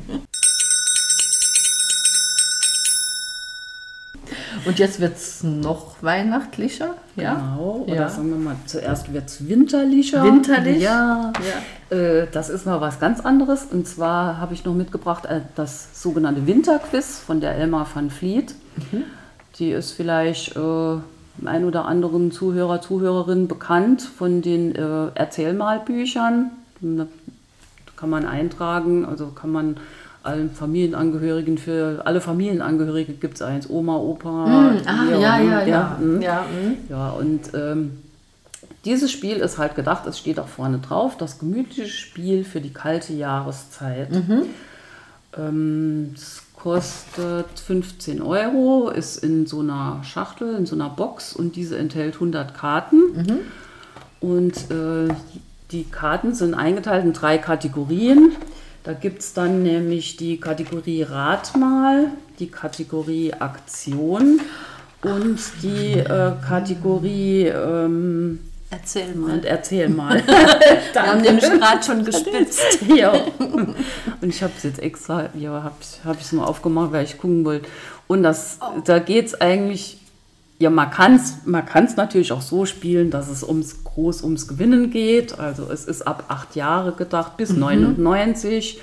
Und 4.66 4.80
jetzt 4.80 5.00
wird 5.00 5.16
es 5.16 5.44
noch 5.44 5.96
weihnachtlicher, 6.02 6.96
ja? 7.16 7.34
Genau, 7.36 7.86
oder 7.88 7.96
Ja. 7.96 8.10
sagen 8.10 8.30
wir 8.30 8.38
mal, 8.38 8.56
zuerst 8.66 9.14
wird 9.14 9.28
es 9.28 9.48
winterlicher. 9.48 10.24
Winterlich? 10.24 10.82
Ja. 10.82 11.32
Ja. 11.92 11.98
Äh, 11.98 12.28
das 12.32 12.50
ist 12.50 12.66
mal 12.66 12.82
was 12.82 13.00
ganz 13.00 13.20
anderes. 13.20 13.66
Und 13.72 13.88
zwar 13.88 14.38
habe 14.40 14.54
ich 14.54 14.66
noch 14.66 14.74
mitgebracht 14.74 15.26
äh, 15.26 15.42
das 15.56 16.02
sogenannte 16.02 16.46
Winterquiz 16.48 17.20
von 17.20 17.42
der 17.42 17.56
Elmar 17.56 17.88
van 17.94 18.10
Vliet. 18.10 18.56
Mhm. 18.92 19.04
Die 19.60 19.72
ist 19.72 19.92
vielleicht 19.92 20.56
äh, 20.56 20.60
dem 20.60 21.48
ein 21.48 21.66
oder 21.66 21.86
anderen 21.86 22.32
Zuhörer, 22.32 22.82
Zuhörerin 22.82 23.48
bekannt 23.48 24.02
von 24.02 24.42
den 24.42 24.76
äh, 24.76 25.08
Erzählmalbüchern. 25.16 26.52
Da 26.82 27.08
kann 27.96 28.10
man 28.10 28.26
eintragen, 28.26 29.06
also 29.06 29.28
kann 29.28 29.52
man 29.52 29.78
allen 30.24 30.52
Familienangehörigen, 30.52 31.58
für 31.58 32.02
alle 32.06 32.22
Familienangehörige 32.22 33.14
gibt 33.14 33.36
es 33.36 33.42
eins, 33.42 33.70
Oma, 33.70 33.98
Opa. 33.98 34.46
Ah, 34.86 35.04
hier, 35.08 35.20
ja, 35.20 35.38
ne? 35.38 35.46
ja, 35.46 35.64
ja. 35.66 35.98
mm. 36.00 36.22
ja 36.22 36.42
mm. 36.42 36.78
Ja, 36.90 37.10
und 37.12 37.42
ähm, 37.54 37.98
dieses 38.86 39.12
Spiel 39.12 39.38
ist 39.38 39.58
halt 39.58 39.76
gedacht, 39.76 40.06
es 40.08 40.18
steht 40.18 40.40
auch 40.40 40.48
vorne 40.48 40.80
drauf, 40.80 41.18
das 41.18 41.40
gemütliche 41.40 41.88
Spiel 41.88 42.44
für 42.44 42.62
die 42.62 42.74
kalte 42.74 43.14
Jahreszeit. 43.14 44.10
Ähm, 45.38 46.12
es 46.16 46.44
kostet 46.56 47.60
15 47.60 48.22
Euro, 48.22 48.90
ist 48.90 49.18
in 49.18 49.46
so 49.46 49.60
einer 49.60 50.02
Schachtel, 50.04 50.56
in 50.56 50.66
so 50.66 50.76
einer 50.76 50.90
Box 50.90 51.34
und 51.34 51.56
diese 51.56 51.78
enthält 51.78 52.16
100 52.16 52.54
Karten. 52.54 52.98
Und 54.20 54.56
äh, 54.72 55.14
die 55.72 55.84
Karten 55.86 56.34
sind 56.34 56.54
eingeteilt 56.54 57.04
in 57.04 57.14
drei 57.14 57.38
Kategorien. 57.38 58.34
Da 58.84 58.92
gibt 58.92 59.22
es 59.22 59.34
dann 59.34 59.64
nämlich 59.64 60.18
die 60.18 60.40
Kategorie 60.40 61.04
Rat 61.04 61.56
mal, 61.56 62.08
die 62.40 62.48
Kategorie 62.48 63.34
Aktion 63.34 64.42
und 65.02 65.40
die 65.62 66.00
äh, 66.00 66.34
Kategorie 66.46 67.46
ähm, 67.48 68.40
Erzähl 68.70 69.16
mal. 69.16 69.32
und 69.32 69.46
erzähl 69.46 69.88
mal. 69.88 70.22
Wir 70.94 71.02
haben 71.02 71.22
nämlich 71.22 71.46
gerade 71.46 71.82
schon 71.82 72.04
gespitzt. 72.04 72.82
ja. 72.94 73.14
Und 73.40 73.76
ich 74.22 74.44
habe 74.44 74.52
es 74.58 74.64
jetzt 74.64 74.80
extra, 74.80 75.30
ja, 75.34 75.64
habe 75.64 75.76
ich 75.80 76.04
hab 76.04 76.20
ich's 76.20 76.34
mal 76.34 76.46
aufgemacht, 76.46 76.92
weil 76.92 77.06
ich 77.06 77.18
gucken 77.18 77.46
wollte. 77.46 77.70
Und 78.08 78.24
das, 78.24 78.60
da 78.84 79.00
geht 79.00 79.28
es 79.28 79.40
eigentlich, 79.40 79.98
ja, 80.60 80.70
man 80.70 80.90
kann 80.92 81.16
es 81.16 81.38
man 81.46 81.66
kann's 81.66 81.98
natürlich 81.98 82.32
auch 82.32 82.42
so 82.42 82.66
spielen, 82.66 83.12
dass 83.12 83.30
es 83.30 83.44
ums, 83.44 83.84
groß 83.84 84.24
ums 84.24 84.48
Gewinnen 84.48 84.92
geht. 84.92 85.40
Also 85.40 85.70
es 85.72 85.86
ist 85.86 86.08
ab 86.08 86.26
acht 86.30 86.56
Jahre 86.56 86.94
gedacht, 86.94 87.38
bis 87.38 87.52
99, 87.52 88.80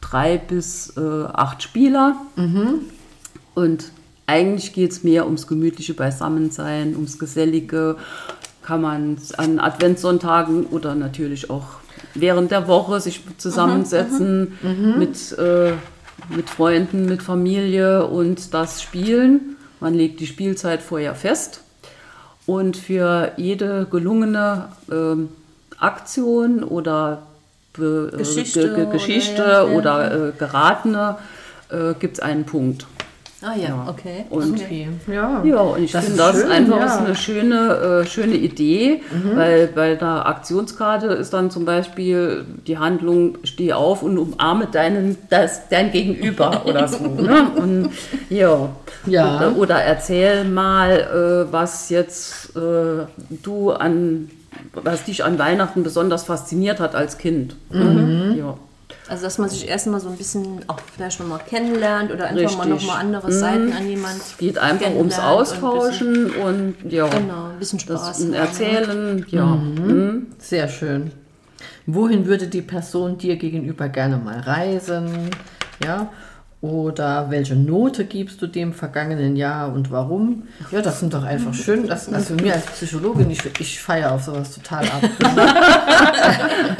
drei 0.00 0.38
bis 0.38 0.96
äh, 0.96 1.00
acht 1.00 1.62
Spieler. 1.62 2.16
Und 3.54 3.90
eigentlich 4.26 4.72
geht 4.72 4.92
es 4.92 5.04
mehr 5.04 5.26
ums 5.26 5.46
gemütliche 5.46 5.94
Beisammensein, 5.94 6.94
ums 6.94 7.18
Gesellige. 7.18 7.96
Kann 8.62 8.82
man 8.82 9.16
an 9.38 9.58
Adventssonntagen 9.58 10.66
oder 10.66 10.94
natürlich 10.94 11.50
auch 11.50 11.66
während 12.14 12.50
der 12.50 12.68
Woche 12.68 13.00
sich 13.00 13.22
zusammensetzen 13.38 14.58
mit, 14.98 15.38
äh, 15.38 15.72
mit 16.34 16.50
Freunden, 16.50 17.06
mit 17.06 17.22
Familie 17.22 18.06
und 18.06 18.52
das 18.54 18.82
spielen. 18.82 19.56
Man 19.80 19.94
legt 19.94 20.20
die 20.20 20.26
Spielzeit 20.26 20.82
vorher 20.82 21.14
fest. 21.14 21.62
Und 22.46 22.76
für 22.78 23.32
jede 23.36 23.86
gelungene 23.90 24.68
ähm, 24.90 25.28
Aktion 25.78 26.64
oder 26.64 27.22
Be 27.74 28.10
Geschichte 28.16 28.60
Ge 28.60 28.74
Ge 28.74 28.82
oder- 28.84 28.92
Geschichte 28.92 29.42
ja. 29.42 29.62
oder 29.64 30.28
äh, 30.28 30.32
geratene 30.38 31.16
äh, 31.70 31.94
gibt 31.98 32.14
es 32.14 32.20
einen 32.20 32.44
Punkt. 32.44 32.86
Ah 33.40 33.54
ja, 33.56 33.86
okay. 33.88 34.24
Und 34.30 34.54
Okay. 34.60 34.88
Ja. 35.06 35.42
ja, 35.44 35.60
und 35.60 35.84
ich 35.84 35.92
Das 35.92 36.06
finde 36.06 36.20
ist 36.22 36.28
das 36.28 36.40
schön, 36.40 36.50
einfach 36.50 36.78
ja. 36.78 36.84
ist 36.86 36.96
eine 36.98 37.14
schöne, 37.14 38.02
äh, 38.02 38.06
schöne 38.06 38.34
Idee, 38.34 39.00
weil 39.34 39.68
bei 39.68 39.94
der 39.94 40.26
Aktionskarte 40.26 41.06
ist 41.06 41.32
dann 41.32 41.50
zum 41.52 41.64
Beispiel 41.64 42.44
die 42.66 42.78
Handlung, 42.78 43.38
steh 43.44 43.72
auf 43.72 44.02
und 44.02 44.18
umarme 44.18 44.66
deinen, 44.66 45.16
das, 45.30 45.68
dein 45.68 45.92
Gegenüber 45.92 46.62
oder 46.66 46.88
so. 46.88 47.06
Ne? 47.06 47.50
Und 47.54 47.90
ja. 48.28 48.70
Ja. 49.06 49.36
Oder, 49.36 49.56
oder 49.56 49.76
erzähl 49.82 50.42
mal, 50.44 51.46
äh, 51.48 51.52
was 51.52 51.90
jetzt 51.90 52.56
äh, 52.56 53.06
du 53.42 53.70
an, 53.70 54.30
was 54.72 55.04
dich 55.04 55.22
an 55.22 55.38
Weihnachten 55.38 55.84
besonders 55.84 56.24
fasziniert 56.24 56.80
hat 56.80 56.96
als 56.96 57.18
Kind. 57.18 57.54
Mhm. 57.70 58.34
Ja. 58.36 58.54
Also 59.08 59.24
dass 59.24 59.38
man 59.38 59.48
sich 59.48 59.68
erstmal 59.68 60.00
so 60.00 60.08
ein 60.08 60.16
bisschen 60.16 60.60
auch 60.66 60.80
vielleicht 60.94 61.20
nochmal 61.20 61.40
kennenlernt 61.46 62.10
oder 62.10 62.26
einfach 62.26 62.56
mal 62.56 62.70
Richtig. 62.70 62.86
nochmal 62.86 63.00
andere 63.00 63.32
Seiten 63.32 63.72
an 63.72 63.88
jemand. 63.88 64.20
Geht 64.38 64.58
einfach 64.58 64.90
ums 64.90 65.16
kennenlernt 65.16 65.18
und 65.18 65.24
Austauschen 65.24 66.30
und, 66.30 66.76
ja. 66.88 67.08
Genau, 67.08 67.46
ein 67.50 67.58
bisschen 67.58 67.80
Spaß. 67.80 68.06
Das 68.06 68.20
haben. 68.20 68.34
Erzählen, 68.34 69.26
ja. 69.28 69.46
Mhm. 69.46 70.26
Sehr 70.38 70.68
schön. 70.68 71.12
Wohin 71.86 72.26
würde 72.26 72.48
die 72.48 72.62
Person 72.62 73.16
dir 73.18 73.36
gegenüber 73.36 73.88
gerne 73.88 74.18
mal 74.18 74.40
reisen? 74.40 75.30
Ja. 75.82 76.10
Oder 76.60 77.26
welche 77.30 77.54
Note 77.54 78.04
gibst 78.04 78.42
du 78.42 78.48
dem 78.48 78.72
vergangenen 78.72 79.36
Jahr 79.36 79.72
und 79.72 79.92
warum? 79.92 80.42
Ja, 80.72 80.82
das 80.82 80.98
sind 80.98 81.14
doch 81.14 81.22
einfach 81.22 81.54
schön. 81.54 81.86
Das, 81.86 82.12
also 82.12 82.34
mir 82.34 82.54
als 82.54 82.66
Psychologin, 82.66 83.30
ich, 83.30 83.40
ich 83.60 83.80
feiere 83.80 84.10
auf 84.10 84.24
sowas 84.24 84.56
total 84.56 84.84
ab. 84.86 85.02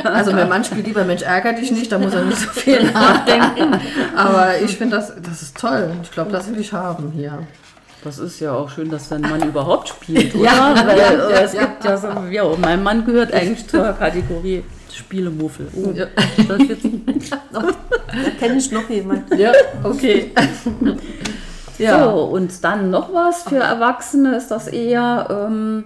also 0.05 0.33
mein 0.33 0.49
Mann 0.49 0.64
spielt 0.64 0.85
lieber 0.85 1.05
Mensch 1.05 1.23
ärger 1.23 1.53
dich 1.53 1.71
nicht, 1.71 1.93
da 1.93 1.99
muss 2.01 2.12
er 2.12 2.25
nicht 2.25 2.41
so 2.41 2.49
viel 2.49 2.91
nachdenken. 2.91 3.81
Aber 4.17 4.61
ich 4.61 4.77
finde 4.77 4.97
das, 4.97 5.12
das 5.23 5.43
ist 5.43 5.57
toll. 5.57 5.93
Ich 6.03 6.11
glaube, 6.11 6.33
das 6.33 6.49
will 6.49 6.59
ich 6.59 6.73
haben 6.73 7.12
hier. 7.14 7.47
Das 8.03 8.19
ist 8.19 8.41
ja 8.41 8.55
auch 8.55 8.71
schön, 8.71 8.91
dass 8.91 9.09
dein 9.09 9.21
Mann 9.21 9.43
überhaupt 9.43 9.88
spielt, 9.91 10.35
oder? 10.35 10.45
Ja, 10.45 10.87
Weil 10.87 10.99
ja, 10.99 11.11
äh, 11.11 11.33
ja, 11.33 11.41
es 11.41 11.53
gibt 11.53 11.85
ja 11.85 11.97
so, 11.97 12.09
ja, 12.31 12.45
mein 12.61 12.83
Mann 12.83 13.05
gehört 13.05 13.33
eigentlich 13.33 13.69
zur 13.69 13.93
Kategorie 13.93 14.64
Spielemuffel. 14.98 15.68
Oh, 15.74 15.90
Ja. 15.94 16.06
das 16.48 16.58
ist 16.61 16.68
jetzt, 17.20 17.32
Da 17.52 17.62
kenne 18.38 18.56
ich 18.58 18.70
noch 18.72 18.88
jemanden. 18.90 19.38
Ja, 19.38 19.52
okay. 19.84 20.32
Ja. 21.78 22.11
So, 22.11 22.22
und 22.24 22.64
dann 22.64 22.90
noch 22.90 23.14
was 23.14 23.44
für 23.44 23.58
Erwachsene 23.58 24.37
ist 24.37 24.48
das 24.48 24.66
eher, 24.66 25.28
ähm, 25.48 25.84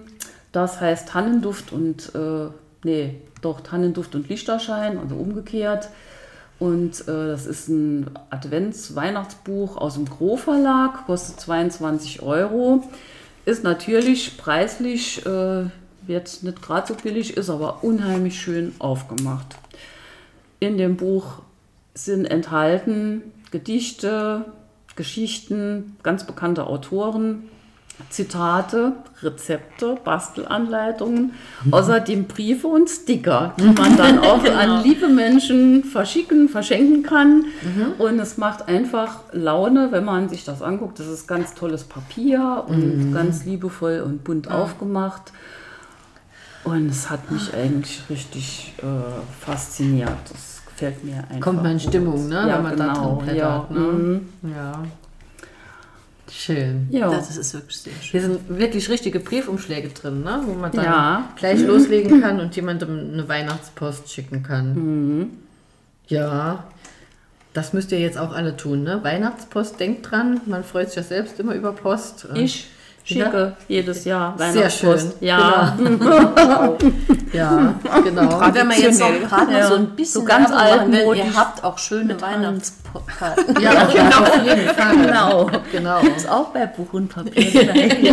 das 0.50 0.80
heißt 0.80 1.10
Tannenduft 1.10 1.70
und, 1.70 2.14
äh, 2.14 2.46
nee, 2.82 3.20
doch 3.42 3.60
Tannenduft 3.60 4.14
und 4.14 4.26
Lichterschein, 4.30 4.96
also 4.98 5.16
umgekehrt. 5.16 5.90
Und 6.58 7.00
äh, 7.08 7.26
das 7.26 7.44
ist 7.44 7.68
ein 7.68 8.06
Advents-Weihnachtsbuch 8.30 9.76
aus 9.76 9.94
dem 9.94 10.06
Gro 10.06 10.38
Verlag, 10.38 11.04
kostet 11.04 11.38
22 11.40 12.22
Euro. 12.22 12.84
Ist 13.44 13.62
natürlich 13.62 14.38
preislich, 14.38 15.26
äh, 15.26 15.64
jetzt 16.06 16.42
nicht 16.42 16.62
gerade 16.62 16.88
so 16.88 16.94
billig, 16.94 17.36
ist 17.36 17.50
aber 17.50 17.82
unheimlich 17.82 18.40
schön 18.40 18.74
aufgemacht. 18.78 19.56
In 20.60 20.78
dem 20.78 20.96
Buch 20.96 21.42
sind 21.94 22.24
enthalten 22.24 23.22
Gedichte, 23.50 24.46
Geschichten, 24.96 25.96
ganz 26.02 26.24
bekannte 26.26 26.66
Autoren, 26.66 27.48
Zitate, 28.08 28.92
Rezepte, 29.22 29.96
Bastelanleitungen, 30.02 31.32
außerdem 31.70 32.24
Briefe 32.24 32.66
und 32.66 32.88
Sticker, 32.88 33.54
die 33.58 33.66
man 33.66 33.96
dann 33.96 34.18
auch 34.20 34.44
an 34.44 34.82
liebe 34.82 35.08
Menschen 35.08 35.84
verschicken, 35.84 36.48
verschenken 36.48 37.02
kann. 37.02 37.44
Und 37.98 38.18
es 38.18 38.38
macht 38.38 38.68
einfach 38.68 39.20
Laune, 39.32 39.92
wenn 39.92 40.04
man 40.04 40.28
sich 40.28 40.44
das 40.44 40.62
anguckt. 40.62 40.98
Das 40.98 41.06
ist 41.06 41.26
ganz 41.28 41.54
tolles 41.54 41.84
Papier 41.84 42.64
und 42.66 43.12
ganz 43.12 43.44
liebevoll 43.44 44.02
und 44.04 44.24
bunt 44.24 44.50
aufgemacht. 44.50 45.32
Und 46.64 46.88
es 46.90 47.10
hat 47.10 47.30
mich 47.30 47.52
eigentlich 47.54 48.02
richtig 48.08 48.74
äh, 48.78 48.84
fasziniert. 49.40 50.16
Das 50.30 50.62
gefällt 50.66 51.04
mir 51.04 51.16
einfach. 51.28 51.40
Kommt 51.40 51.62
man 51.62 51.72
in. 51.72 51.80
Stimmung, 51.80 52.28
ne? 52.28 52.46
Ja, 52.48 52.56
wenn 52.56 52.62
man 52.62 52.76
da 52.76 52.92
genau. 52.92 53.16
drin 53.16 53.24
blättert. 53.24 53.38
ja. 53.38 53.66
Ne? 53.70 53.80
mhm. 53.80 54.28
Ja. 54.54 54.82
Schön. 56.30 56.88
ja. 56.90 57.10
Das 57.10 57.36
ist 57.36 57.52
wirklich 57.52 57.76
sehr 57.78 57.92
schön. 58.00 58.20
Hier 58.20 58.22
sind 58.22 58.58
wirklich 58.58 58.88
richtige 58.88 59.20
Briefumschläge 59.20 59.88
drin, 59.90 60.22
ne? 60.22 60.40
wo 60.46 60.54
man 60.54 60.72
dann 60.72 60.84
Ja. 60.84 61.28
gleich 61.36 61.60
loslegen 61.66 62.20
kann 62.22 62.40
und 62.40 62.56
jemandem 62.56 63.12
eine 63.12 63.28
Weihnachtspost 63.28 64.10
schicken 64.10 64.42
kann. 64.42 64.74
Mhm. 64.74 65.30
Ja, 66.06 66.64
das 67.52 67.72
müsst 67.74 67.92
ihr 67.92 68.00
jetzt 68.00 68.16
auch 68.16 68.32
alle 68.32 68.56
tun. 68.56 68.82
Ne? 68.82 69.00
Weihnachtspost, 69.02 69.78
denkt 69.78 70.10
dran, 70.10 70.40
man 70.46 70.64
freut 70.64 70.88
sich 70.88 70.96
ja 70.96 71.02
selbst 71.02 71.38
immer 71.38 71.54
über 71.54 71.72
Post. 71.72 72.28
Ich 72.34 72.68
schicke 73.04 73.56
jedes 73.68 74.04
Jahr 74.04 74.34
Sehr 74.38 74.54
Weihnachtspost. 74.54 75.12
schön. 75.18 75.26
Ja, 75.28 75.76
Ja, 77.32 77.74
genau. 78.04 78.44
Und 78.44 78.54
wenn 78.54 78.68
wir 78.68 78.78
jetzt 78.78 79.00
noch 79.00 79.06
Traditionell. 79.08 79.20
gerade 79.28 79.52
Ja. 79.52 79.66
so 79.66 79.74
ein 79.76 79.86
bisschen 79.96 80.20
So 80.20 80.24
ganz 80.26 80.50
machen 80.50 80.92
will, 80.92 81.16
ihr 81.16 81.34
habt 81.36 81.64
auch 81.64 81.78
schöne 81.78 82.20
Weihnachtskarten. 82.20 82.82
Ja, 83.62 83.70
auf, 83.86 83.94
auf 83.94 84.44
jeden 84.44 84.68
Fall. 84.68 84.96
genau. 84.96 85.50
Genau. 85.72 86.00
Ist 86.14 86.28
auch 86.28 86.48
bei 86.50 86.66
Buch 86.66 86.92
und 86.92 87.08
Papier. 87.08 87.72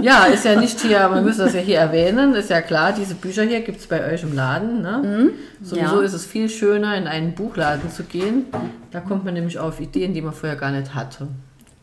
Ja, 0.00 0.24
ist 0.24 0.44
ja 0.44 0.58
nicht 0.60 0.80
hier, 0.80 1.08
man 1.08 1.24
müsste 1.24 1.44
das 1.44 1.54
ja 1.54 1.60
hier 1.60 1.78
erwähnen, 1.78 2.34
ist 2.34 2.50
ja 2.50 2.60
klar, 2.60 2.92
diese 2.92 3.14
Bücher 3.14 3.42
hier 3.44 3.60
gibt 3.62 3.80
es 3.80 3.86
bei 3.86 4.04
euch 4.12 4.22
im 4.22 4.34
Laden. 4.34 4.82
Ne? 4.82 5.30
Sowieso 5.62 6.00
Ja. 6.00 6.02
ist 6.02 6.12
es 6.12 6.26
viel 6.26 6.50
schöner, 6.50 6.94
in 6.96 7.06
einen 7.06 7.34
Buchladen 7.34 7.90
zu 7.90 8.02
gehen. 8.02 8.44
Da 8.90 9.00
kommt 9.00 9.24
man 9.24 9.32
nämlich 9.34 9.58
auf 9.58 9.80
Ideen, 9.80 10.12
die 10.12 10.20
man 10.20 10.34
vorher 10.34 10.56
gar 10.58 10.72
nicht 10.72 10.94
hatte. 10.94 11.28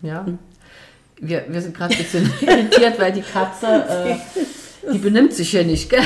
Ja? 0.03 0.25
Wir, 1.23 1.45
wir 1.47 1.61
sind 1.61 1.77
gerade 1.77 1.93
ein 1.93 1.97
bisschen 1.99 2.31
irritiert, 2.41 2.99
weil 2.99 3.11
die 3.11 3.21
Katze, 3.21 3.67
äh, 3.67 4.15
die 4.91 4.97
benimmt 4.97 5.33
sich 5.33 5.51
hier 5.51 5.63
nicht, 5.63 5.87
gell? 5.89 6.01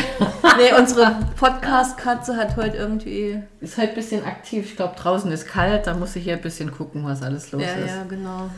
nee, 0.57 0.77
unsere 0.77 1.15
Podcast-Katze 1.39 2.35
hat 2.35 2.57
heute 2.57 2.75
irgendwie. 2.75 3.41
Ist 3.61 3.77
halt 3.77 3.89
ein 3.91 3.95
bisschen 3.95 4.25
aktiv. 4.25 4.65
Ich 4.65 4.75
glaube, 4.75 4.95
draußen 4.97 5.31
ist 5.31 5.47
kalt, 5.47 5.87
da 5.87 5.93
muss 5.93 6.15
ich 6.17 6.25
hier 6.25 6.33
ein 6.33 6.41
bisschen 6.41 6.69
gucken, 6.71 7.05
was 7.05 7.21
alles 7.21 7.51
los 7.53 7.61
Ja, 7.61 7.69
ist. 7.85 7.87
ja, 7.95 8.03
genau. 8.09 8.49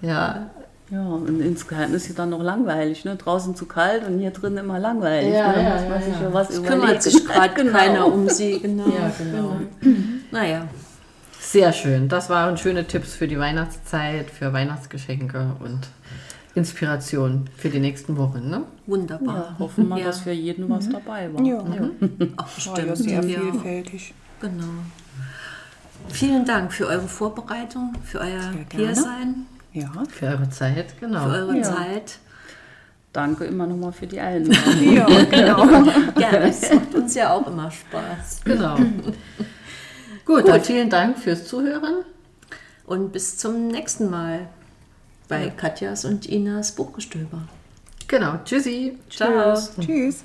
Ja, 0.00 0.50
Ja, 0.90 1.02
und 1.06 1.40
insgeheim 1.40 1.94
ist 1.94 2.04
sie 2.06 2.14
dann 2.14 2.30
noch 2.30 2.42
langweilig, 2.42 3.04
ne? 3.04 3.16
Draußen 3.16 3.54
zu 3.54 3.66
kalt 3.66 4.06
und 4.06 4.18
hier 4.18 4.30
drin 4.30 4.56
immer 4.56 4.78
langweilig. 4.78 5.32
Ja, 5.34 5.52
ne? 5.52 5.56
ja, 5.62 5.62
ja, 5.62 5.78
ja. 5.78 6.22
ja 6.22 6.32
was 6.32 6.48
Es 6.50 6.62
kümmert 6.62 7.02
sich 7.02 7.24
gerade 7.26 7.54
Genau. 7.62 7.78
keiner 7.78 8.06
um 8.06 8.28
sie. 8.30 8.60
Genau. 8.60 8.86
ja 8.86 9.12
genau. 9.18 9.56
Naja, 10.30 10.66
Sehr 11.52 11.74
schön. 11.74 12.08
Das 12.08 12.30
waren 12.30 12.56
schöne 12.56 12.86
Tipps 12.86 13.14
für 13.14 13.28
die 13.28 13.38
Weihnachtszeit, 13.38 14.30
für 14.30 14.54
Weihnachtsgeschenke 14.54 15.54
und 15.60 15.80
Inspiration 16.54 17.50
für 17.58 17.68
die 17.68 17.78
nächsten 17.78 18.16
Wochen. 18.16 18.48
Ne? 18.48 18.62
wunderbar. 18.86 19.36
Ja, 19.50 19.56
hoffen 19.58 19.86
wir, 19.90 19.98
Ja. 19.98 20.04
dass 20.06 20.20
für 20.20 20.32
jeden 20.32 20.70
was 20.70 20.88
dabei 20.88 21.30
war. 21.30 21.42
Ja, 21.42 21.58
Auch 21.58 21.66
war 21.66 22.46
bestimmt. 22.54 22.88
ja 22.88 22.96
sehr 22.96 23.24
ja. 23.26 23.40
vielfältig. 23.40 24.14
Genau. 24.40 24.64
Vielen 26.08 26.46
Dank 26.46 26.72
für 26.72 26.86
eure 26.86 27.06
Vorbereitung, 27.06 27.92
für 28.02 28.20
euer. 28.20 28.50
Hiersein, 28.74 29.44
Ja. 29.74 29.90
Für 30.08 30.28
eure 30.28 30.48
Zeit, 30.48 30.98
genau. 31.00 31.24
für 31.24 31.32
eure 31.36 31.56
Ja. 31.58 31.62
Zeit. 31.64 32.18
Danke 33.12 33.44
immer 33.44 33.66
nochmal 33.66 33.92
für 33.92 34.06
die 34.06 34.20
Einladung. 34.20 34.94
Ja, 34.94 35.06
genau. 35.24 35.66
Gerne, 36.16 36.48
es 36.48 36.72
macht 36.72 36.94
uns 36.94 37.14
ja 37.14 37.30
auch 37.34 37.46
immer 37.46 37.70
Spaß. 37.70 38.40
Genau. 38.46 38.78
Gut, 40.24 40.48
dann 40.48 40.62
vielen 40.62 40.90
Dank 40.90 41.18
fürs 41.18 41.46
Zuhören. 41.46 42.04
Und 42.86 43.12
bis 43.12 43.38
zum 43.38 43.68
nächsten 43.68 44.10
Mal 44.10 44.48
bei 45.28 45.50
Katjas 45.50 46.04
und 46.04 46.26
Inas 46.26 46.72
Buchgestöber. 46.72 47.42
Genau. 48.08 48.38
Tschüssi. 48.44 48.98
Ciao. 49.08 49.56
Tschüss. 49.80 50.24